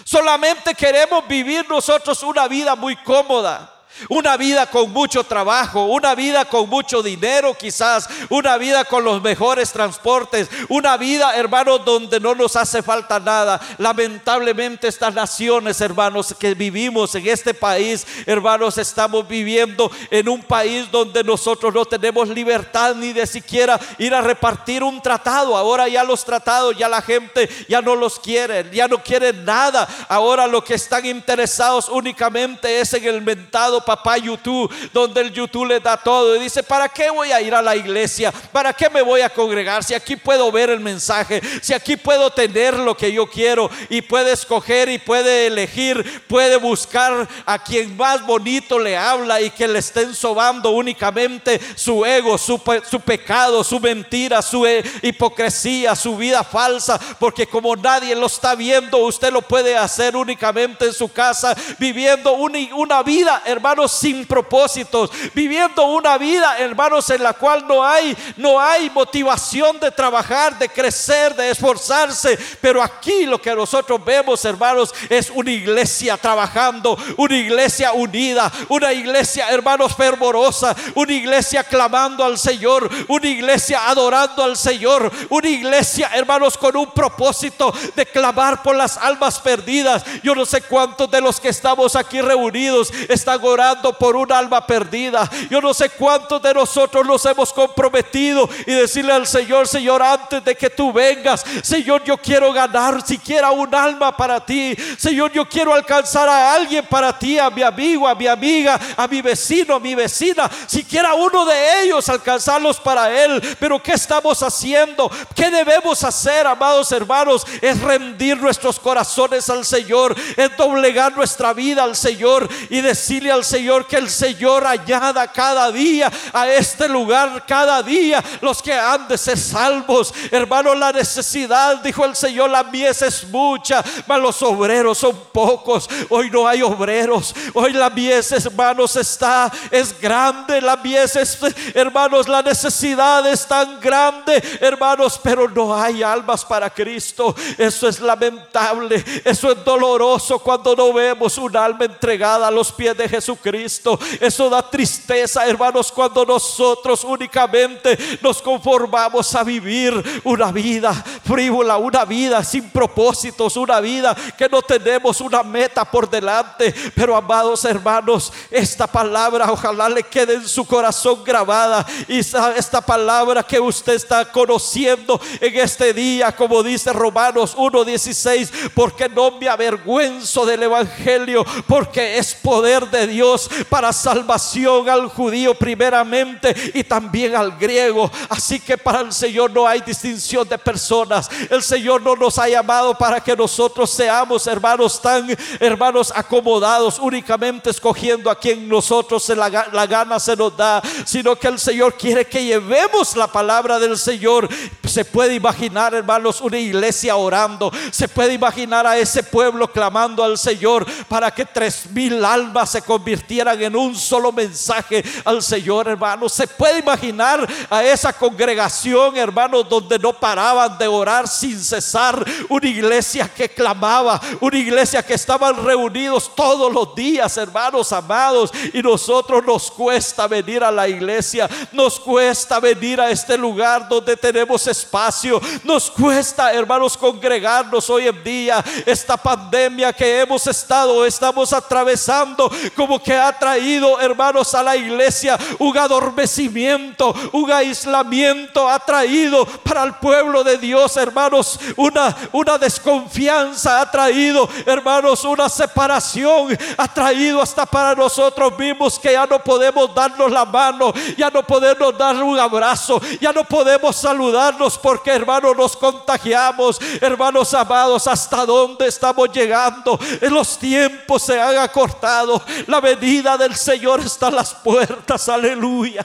Solamente 0.05 0.75
queremos 0.75 1.29
vivir 1.29 1.65
nosotros 1.69 2.25
una 2.25 2.49
vida 2.49 2.75
muy 2.75 2.97
cómoda. 2.97 3.73
Una 4.09 4.37
vida 4.37 4.67
con 4.67 4.93
mucho 4.93 5.25
trabajo, 5.25 5.87
una 5.87 6.15
vida 6.15 6.45
con 6.45 6.69
mucho 6.69 7.03
dinero 7.03 7.55
quizás, 7.55 8.09
una 8.29 8.57
vida 8.57 8.85
con 8.85 9.05
los 9.05 9.23
mejores 9.23 9.73
transportes, 9.73 10.49
una 10.69 10.97
vida, 10.97 11.35
hermanos, 11.37 11.85
donde 11.85 12.21
no 12.21 12.35
nos 12.35 12.57
hace 12.57 12.83
falta 12.83 13.19
nada. 13.19 13.61
Lamentablemente 13.79 14.89
estas 14.89 15.15
naciones, 15.15 15.81
hermanos, 15.81 16.35
que 16.39 16.55
vivimos 16.55 17.15
en 17.15 17.27
este 17.29 17.55
país, 17.55 18.07
hermanos, 18.27 18.79
estamos 18.79 19.27
viviendo 19.27 19.91
en 20.11 20.29
un 20.29 20.43
país 20.43 20.91
donde 20.91 21.25
nosotros 21.25 21.75
no 21.75 21.85
tenemos 21.85 22.29
libertad 22.29 22.95
ni 22.95 23.13
de 23.13 23.27
siquiera 23.27 23.79
ir 23.99 24.15
a 24.15 24.21
repartir 24.21 24.83
un 24.83 25.01
tratado. 25.01 25.57
Ahora 25.57 25.89
ya 25.89 26.05
los 26.05 26.25
tratados, 26.25 26.77
ya 26.77 26.89
la 26.89 27.03
gente 27.03 27.49
ya 27.69 27.81
no 27.81 27.95
los 27.95 28.19
quiere, 28.19 28.69
ya 28.73 28.89
no 28.89 29.03
quieren 29.03 29.45
nada. 29.45 29.89
Ahora 30.09 30.47
lo 30.47 30.63
que 30.63 30.75
están 30.75 31.05
interesados 31.07 31.89
únicamente 31.89 32.81
es 32.81 32.93
en 32.95 33.05
el 33.05 33.23
mentado 33.23 33.85
papá 33.89 34.19
YouTube, 34.19 34.71
donde 34.93 35.23
el 35.23 35.33
YouTube 35.33 35.65
le 35.65 35.81
da 35.81 35.97
todo. 35.97 36.37
Y 36.37 36.41
dice, 36.41 36.63
¿para 36.63 36.91
qué 36.91 37.09
voy 37.09 37.33
a 37.33 37.41
ir 37.41 37.55
a 37.55 37.63
la 37.63 37.75
iglesia? 37.75 38.31
¿Para 38.53 38.75
qué 38.75 38.91
me 38.91 39.01
voy 39.01 39.23
a 39.23 39.31
congregar? 39.31 39.83
Si 39.83 39.95
aquí 39.95 40.15
puedo 40.15 40.53
ver 40.53 40.69
el 40.69 40.81
mensaje, 40.81 41.41
si 41.63 41.73
aquí 41.73 41.97
puedo 41.97 42.31
tener 42.31 42.75
lo 42.75 42.95
que 42.95 43.11
yo 43.11 43.27
quiero 43.27 43.71
y 43.89 44.03
puede 44.03 44.33
escoger 44.33 44.91
y 44.91 44.99
puede 44.99 45.47
elegir, 45.47 46.23
puede 46.29 46.59
buscar 46.59 47.27
a 47.47 47.63
quien 47.63 47.97
más 47.97 48.27
bonito 48.27 48.79
le 48.79 48.95
habla 48.95 49.41
y 49.41 49.49
que 49.49 49.67
le 49.67 49.79
estén 49.79 50.15
sobando 50.15 50.73
únicamente 50.73 51.59
su 51.75 52.05
ego, 52.05 52.37
su, 52.37 52.61
su 52.91 53.01
pecado, 53.01 53.65
su 53.65 53.81
mentira, 53.81 54.43
su 54.43 54.67
hipocresía, 55.01 55.97
su 55.97 56.15
vida 56.15 56.45
falsa, 56.45 57.01
porque 57.19 57.47
como 57.47 57.75
nadie 57.75 58.15
lo 58.15 58.27
está 58.27 58.55
viendo, 58.55 58.99
usted 58.99 59.33
lo 59.33 59.41
puede 59.41 59.79
hacer 59.79 60.15
únicamente 60.15 60.85
en 60.85 60.93
su 60.93 61.11
casa, 61.11 61.57
viviendo 61.79 62.35
una, 62.35 62.59
una 62.75 63.03
vida, 63.03 63.43
hermano 63.47 63.78
sin 63.87 64.27
propósitos, 64.27 65.11
viviendo 65.35 65.85
una 65.85 66.19
vida, 66.19 66.59
hermanos, 66.59 67.09
en 67.11 67.23
la 67.23 67.35
cual 67.35 67.67
no 67.69 67.85
hay, 67.85 68.17
no 68.37 68.59
hay 68.59 68.91
motivación 68.91 69.79
de 69.79 69.91
trabajar, 69.91 70.59
de 70.59 70.69
crecer, 70.69 71.35
de 71.37 71.51
esforzarse. 71.51 72.39
Pero 72.61 72.83
aquí 72.83 73.27
lo 73.27 73.41
que 73.41 73.55
nosotros 73.55 74.05
vemos, 74.05 74.45
hermanos, 74.45 74.95
es 75.09 75.31
una 75.31 75.51
iglesia 75.51 76.17
trabajando, 76.17 76.99
una 77.17 77.37
iglesia 77.37 77.93
unida, 77.93 78.51
una 78.69 78.93
iglesia, 78.93 79.49
hermanos, 79.51 79.95
fervorosa, 79.95 80.75
una 80.95 81.13
iglesia 81.13 81.63
clamando 81.63 82.25
al 82.25 82.39
Señor, 82.39 82.89
una 83.09 83.29
iglesia 83.29 83.89
adorando 83.89 84.43
al 84.43 84.57
Señor, 84.57 85.11
una 85.29 85.49
iglesia, 85.49 86.11
hermanos, 86.15 86.57
con 86.57 86.77
un 86.77 86.91
propósito 86.91 87.75
de 87.95 88.07
clamar 88.07 88.63
por 88.63 88.77
las 88.77 88.97
almas 88.97 89.39
perdidas. 89.41 90.05
Yo 90.23 90.35
no 90.35 90.47
sé 90.47 90.63
cuántos 90.63 91.11
de 91.11 91.21
los 91.21 91.41
que 91.41 91.49
estamos 91.49 91.97
aquí 91.97 92.21
reunidos 92.21 92.93
están 93.09 93.41
orando 93.43 93.68
por 93.99 94.17
un 94.17 94.33
alma 94.33 94.67
perdida. 94.67 95.29
Yo 95.51 95.61
no 95.61 95.75
sé 95.75 95.91
cuántos 95.91 96.41
de 96.43 96.55
nosotros 96.55 97.07
nos 97.07 97.25
hemos 97.27 97.53
comprometido 97.53 98.49
y 98.67 98.73
decirle 98.73 99.13
al 99.13 99.27
Señor, 99.27 99.69
Señor, 99.69 100.03
antes 100.03 100.45
de 100.45 100.55
que 100.55 100.71
tú 100.71 100.93
vengas, 100.93 101.45
Señor, 101.63 102.03
yo 102.05 102.17
quiero 102.17 102.53
ganar 102.53 103.07
siquiera 103.07 103.51
un 103.51 103.75
alma 103.75 104.17
para 104.17 104.45
ti. 104.45 104.77
Señor, 104.99 105.33
yo 105.33 105.49
quiero 105.49 105.73
alcanzar 105.73 106.29
a 106.29 106.55
alguien 106.55 106.87
para 106.87 107.19
ti, 107.19 107.39
a 107.39 107.51
mi 107.51 107.63
amigo, 107.63 108.07
a 108.07 108.15
mi 108.15 108.27
amiga, 108.27 108.79
a 108.97 109.07
mi 109.07 109.21
vecino, 109.23 109.75
a 109.75 109.81
mi 109.81 109.95
vecina, 109.95 110.51
siquiera 110.67 111.15
uno 111.15 111.45
de 111.45 111.83
ellos 111.83 112.09
alcanzarlos 112.09 112.81
para 112.81 113.11
Él. 113.25 113.41
Pero 113.59 113.83
¿qué 113.83 113.93
estamos 113.93 114.43
haciendo? 114.43 115.11
¿Qué 115.35 115.51
debemos 115.51 116.03
hacer, 116.05 116.47
amados 116.47 116.91
hermanos? 116.93 117.47
Es 117.61 117.81
rendir 117.81 118.39
nuestros 118.39 118.79
corazones 118.79 119.49
al 119.51 119.65
Señor, 119.65 120.15
es 120.37 120.57
doblegar 120.57 121.17
nuestra 121.17 121.53
vida 121.53 121.83
al 121.83 121.97
Señor 121.97 122.49
y 122.71 122.81
decirle 122.81 123.31
al 123.31 123.45
Señor, 123.45 123.58
Señor, 123.59 123.89
que 123.89 123.97
el 123.97 124.09
Señor 124.09 124.65
añada 124.65 125.27
cada 125.27 125.73
día 125.73 126.13
a 126.33 126.49
este 126.49 126.89
lugar, 126.89 127.45
cada 127.45 127.83
día 127.83 128.23
los 128.41 128.63
que 128.63 128.73
han 128.73 129.09
de 129.09 129.19
ser 129.19 129.37
salvos. 129.37 130.15
Hermano, 130.31 130.77
la 130.77 130.93
necesidad, 130.93 131.79
dijo 131.79 132.05
el 132.05 132.15
Señor, 132.15 132.51
la 132.51 132.63
mies 132.63 133.03
es 133.03 133.27
mucha, 133.27 133.83
mas 134.07 134.21
los 134.21 134.41
obreros 134.43 134.99
son 134.99 135.19
pocos. 135.33 135.91
Hoy 136.09 136.31
no 136.31 136.47
hay 136.47 136.63
obreros. 136.63 137.35
Hoy 137.53 137.73
la 137.73 137.91
mies, 137.91 138.31
hermanos, 138.31 138.95
está, 138.95 139.51
es 139.73 140.01
grande. 140.01 140.61
La 140.61 140.77
mies 140.77 141.17
es, 141.17 141.37
hermanos, 141.75 142.29
la 142.29 142.43
necesidad 142.43 143.27
es 143.27 143.45
tan 143.45 143.81
grande, 143.81 144.41
hermanos, 144.61 145.19
pero 145.21 145.49
no 145.49 145.75
hay 145.75 146.05
almas 146.05 146.45
para 146.45 146.71
Cristo. 146.71 147.35
Eso 147.57 147.89
es 147.89 147.99
lamentable, 147.99 149.05
eso 149.25 149.51
es 149.51 149.65
doloroso 149.65 150.39
cuando 150.39 150.77
no 150.77 150.93
vemos 150.93 151.37
un 151.39 151.57
alma 151.57 151.87
entregada 151.87 152.47
a 152.47 152.53
los 152.53 152.71
pies 152.71 152.97
de 152.97 153.09
Jesucristo. 153.09 153.38
Cristo. 153.39 153.99
Eso 154.21 154.49
da 154.51 154.69
tristeza, 154.69 155.47
hermanos, 155.47 155.91
cuando 155.93 156.25
nosotros 156.25 157.05
únicamente 157.05 157.99
nos 158.21 158.43
conformamos 158.43 159.35
a 159.35 159.45
vivir 159.45 160.21
una 160.25 160.53
vida 160.53 160.93
frívola, 161.25 161.77
una 161.77 162.05
vida 162.05 162.43
sin 162.45 162.71
propósitos, 162.71 163.57
una 163.57 163.81
vida 163.81 164.17
que 164.37 164.49
no 164.49 164.63
tenemos 164.63 165.21
una 165.21 165.43
meta 165.43 165.85
por 165.85 166.09
delante. 166.09 166.75
Pero 166.95 167.17
amados 167.17 167.65
hermanos, 167.65 168.33
esta 168.51 168.87
palabra 168.87 169.51
ojalá 169.51 169.89
le 169.89 170.03
quede 170.03 170.35
en 170.35 170.49
su 170.49 170.67
corazón 170.67 171.23
grabada. 171.25 171.87
Y 172.07 172.19
esta 172.19 172.81
palabra 172.81 173.43
que 173.43 173.61
usted 173.61 173.95
está 173.95 174.31
conociendo 174.31 175.21
en 175.41 175.57
este 175.57 175.93
día, 175.93 176.33
como 176.33 176.63
dice 176.63 176.93
Romanos 176.93 177.57
1.16, 177.57 178.71
porque 178.75 179.09
no 179.09 179.33
me 179.33 179.49
avergüenzo 179.49 180.47
del 180.47 180.65
Evangelio, 180.65 181.45
porque 181.67 182.19
es 182.19 182.35
poder 182.35 182.89
de 182.91 183.07
Dios 183.07 183.28
para 183.69 183.93
salvación 183.93 184.89
al 184.89 185.09
judío 185.09 185.55
primeramente 185.55 186.55
y 186.75 186.85
también 186.85 187.37
al 187.37 187.57
griego. 187.59 188.11
Así 188.29 188.61
que 188.61 188.79
para 188.79 189.01
el 189.01 189.13
Señor 189.13 189.51
no 189.51 189.67
hay 189.67 189.81
distinción 189.81 190.49
de 190.49 190.59
personas. 190.59 191.29
El 191.51 191.63
Señor 191.63 192.03
no 192.03 192.15
nos 192.17 192.39
ha 192.39 192.49
llamado 192.49 192.97
para 192.97 193.21
que 193.21 193.37
nosotros 193.37 193.91
seamos 193.91 194.47
hermanos 194.47 195.01
tan 195.01 195.29
hermanos 195.61 196.13
acomodados, 196.15 196.99
únicamente 196.99 197.71
escogiendo 197.71 198.31
a 198.31 198.39
quien 198.39 198.69
nosotros 198.69 199.23
se 199.23 199.37
la, 199.37 199.49
la 199.73 199.87
gana 199.87 200.19
se 200.19 200.37
nos 200.37 200.57
da, 200.57 200.83
sino 201.05 201.37
que 201.37 201.49
el 201.49 201.59
Señor 201.59 201.95
quiere 201.95 202.27
que 202.27 202.45
llevemos 202.45 203.17
la 203.17 203.27
palabra 203.27 203.79
del 203.79 203.99
Señor. 203.99 204.49
Se 204.85 205.05
puede 205.05 205.35
imaginar, 205.35 205.95
hermanos, 205.95 206.41
una 206.41 206.59
iglesia 206.59 207.17
orando. 207.17 207.71
Se 207.91 208.09
puede 208.09 208.35
imaginar 208.35 208.87
a 208.87 208.97
ese 208.97 209.23
pueblo 209.23 209.71
clamando 209.71 210.25
al 210.25 210.39
Señor 210.39 210.87
para 211.09 211.31
que 211.31 211.45
tres 211.45 211.91
mil 211.91 212.25
almas 212.25 212.71
se 212.71 212.83
conviertan 212.83 213.18
convirtieran 213.19 213.61
en 213.61 213.75
un 213.75 213.97
solo 213.97 214.31
mensaje 214.31 215.05
al 215.25 215.43
Señor, 215.43 215.89
hermanos. 215.89 216.33
Se 216.33 216.47
puede 216.47 216.79
imaginar 216.79 217.47
a 217.69 217.83
esa 217.83 218.13
congregación, 218.13 219.17
hermanos, 219.17 219.69
donde 219.69 219.99
no 219.99 220.13
paraban 220.13 220.79
de 220.79 220.87
orar 220.87 221.27
sin 221.27 221.59
cesar. 221.59 222.25
Una 222.49 222.69
iglesia 222.69 223.29
que 223.29 223.49
clamaba, 223.49 224.21
una 224.41 224.57
iglesia 224.57 225.03
que 225.03 225.15
estaban 225.15 225.65
reunidos 225.65 226.31
todos 226.35 226.73
los 226.73 226.95
días, 226.95 227.37
hermanos 227.37 227.93
amados. 227.93 228.53
Y 228.73 228.83
nosotros 228.83 229.45
nos 229.45 229.71
cuesta 229.71 230.29
venir 230.29 230.63
a 230.63 230.71
la 230.71 230.89
iglesia, 230.89 231.49
nos 231.73 231.99
cuesta 231.99 232.61
venir 232.61 233.01
a 233.01 233.11
este 233.11 233.37
lugar 233.37 233.89
donde 233.89 234.17
tenemos 234.17 234.67
espacio, 234.67 235.41
nos 235.65 235.91
cuesta, 235.91 236.53
hermanos, 236.53 236.97
congregarnos 236.97 237.91
hoy 237.91 238.07
en 238.07 238.23
día. 238.23 238.65
Esta 238.87 239.17
pandemia 239.17 239.93
que 239.93 240.21
hemos 240.21 240.47
estado, 240.47 241.05
estamos 241.05 241.53
atravesando, 241.53 242.51
como 242.77 243.03
que 243.03 243.08
ha 243.15 243.33
traído, 243.39 244.01
hermanos, 244.01 244.55
a 244.55 244.63
la 244.63 244.77
iglesia 244.77 245.39
un 245.59 245.77
adormecimiento, 245.77 247.15
un 247.33 247.51
aislamiento, 247.51 248.69
ha 248.69 248.79
traído 248.79 249.45
para 249.47 249.85
el 249.85 249.95
pueblo 249.95 250.45
de 250.45 250.59
Dios, 250.59 250.97
hermanos, 250.97 251.59
una, 251.77 252.15
una 252.33 252.59
desconfianza, 252.59 253.81
ha 253.81 253.91
traído, 253.91 254.49
hermanos, 254.67 255.25
una 255.25 255.49
separación, 255.49 256.57
ha 256.77 256.93
traído 256.93 257.41
hasta 257.41 257.67
para 257.67 257.95
nosotros 257.95 258.59
mismos 258.59 258.99
que 258.99 259.13
ya 259.13 259.27
no 259.27 259.43
podemos 259.43 259.95
darnos 259.95 260.31
la 260.31 260.45
mano, 260.45 260.93
ya 261.17 261.31
no 261.31 261.43
podemos 261.43 261.97
dar 261.97 262.23
un 262.23 262.39
abrazo, 262.39 263.01
ya 263.21 263.33
no 263.33 263.45
podemos 263.45 263.97
saludarnos 263.97 264.79
porque, 264.79 265.11
hermanos, 265.11 265.57
nos 265.57 265.77
contagiamos, 265.77 266.79
hermanos 267.01 267.55
amados, 267.55 268.07
hasta 268.07 268.45
dónde 268.45 268.87
estamos 268.87 269.31
llegando. 269.33 269.99
Los 270.23 270.59
tiempos 270.59 271.23
se 271.23 271.41
han 271.41 271.57
acortado, 271.59 272.43
la 272.67 272.81
venida 272.99 273.37
del 273.37 273.55
Señor 273.55 274.01
está 274.01 274.29
a 274.29 274.33
las 274.33 274.55
puertas, 274.55 275.29
aleluya. 275.29 276.05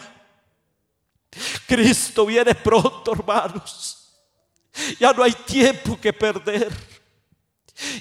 Cristo 1.68 2.26
viene 2.26 2.54
pronto, 2.54 3.14
hermanos. 3.14 4.00
Ya 5.00 5.14
no 5.14 5.24
hay 5.24 5.34
tiempo 5.34 6.00
que 6.00 6.14
perder. 6.14 6.72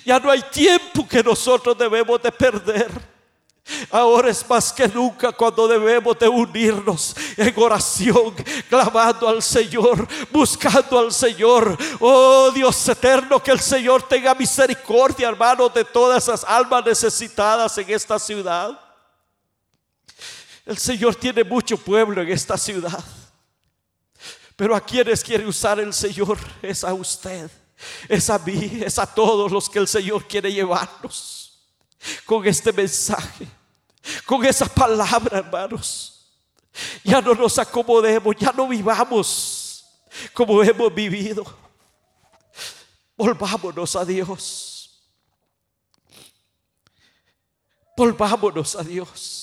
Ya 0.05 0.19
no 0.19 0.31
hay 0.31 0.43
tiempo 0.43 1.07
que 1.09 1.23
nosotros 1.23 1.77
debemos 1.77 2.23
de 2.23 2.33
perder. 2.33 2.91
Ahora 3.91 4.31
es 4.31 4.49
más 4.49 4.73
que 4.73 4.89
nunca 4.89 5.31
cuando 5.33 5.69
debemos 5.69 6.19
de 6.19 6.29
unirnos 6.29 7.15
en 7.37 7.55
oración, 7.57 8.35
clamando 8.69 9.29
al 9.29 9.43
Señor, 9.43 10.07
buscando 10.33 10.99
al 10.99 11.13
Señor. 11.13 11.77
Oh 12.01 12.51
Dios 12.51 12.89
eterno, 12.89 13.41
que 13.41 13.53
el 13.53 13.61
Señor 13.61 14.03
tenga 14.09 14.35
misericordia, 14.35 15.29
hermanos, 15.29 15.73
de 15.73 15.85
todas 15.85 16.25
esas 16.25 16.43
almas 16.45 16.85
necesitadas 16.85 17.77
en 17.79 17.91
esta 17.91 18.19
ciudad. 18.19 18.79
El 20.67 20.79
Señor 20.79 21.15
tiene 21.15 21.45
mucho 21.45 21.77
pueblo 21.77 22.21
en 22.21 22.31
esta 22.31 22.59
ciudad. 22.59 23.05
Pero 24.57 24.75
a 24.75 24.81
quienes 24.81 25.23
quiere 25.23 25.47
usar 25.47 25.79
el 25.79 25.93
Señor 25.93 26.37
es 26.63 26.83
a 26.83 26.93
usted, 26.93 27.51
es 28.09 28.29
a 28.29 28.39
mí, 28.39 28.81
es 28.85 28.99
a 28.99 29.07
todos 29.07 29.51
los 29.51 29.69
que 29.69 29.79
el 29.79 29.89
Señor 29.89 30.27
quiere 30.27 30.53
llevarnos 30.53 31.42
con 32.25 32.47
este 32.47 32.73
mensaje, 32.73 33.47
con 34.27 34.45
esa 34.45 34.67
palabra, 34.67 35.39
hermanos. 35.39 36.31
Ya 37.05 37.21
no 37.21 37.35
nos 37.35 37.59
acomodemos, 37.59 38.35
ya 38.39 38.53
no 38.53 38.69
vivamos 38.69 39.85
como 40.33 40.63
hemos 40.63 40.95
vivido. 40.95 41.45
Volvámonos 43.17 43.97
a 43.97 44.05
Dios. 44.05 44.73
Volvámonos 47.97 48.75
a 48.77 48.83
Dios. 48.83 49.42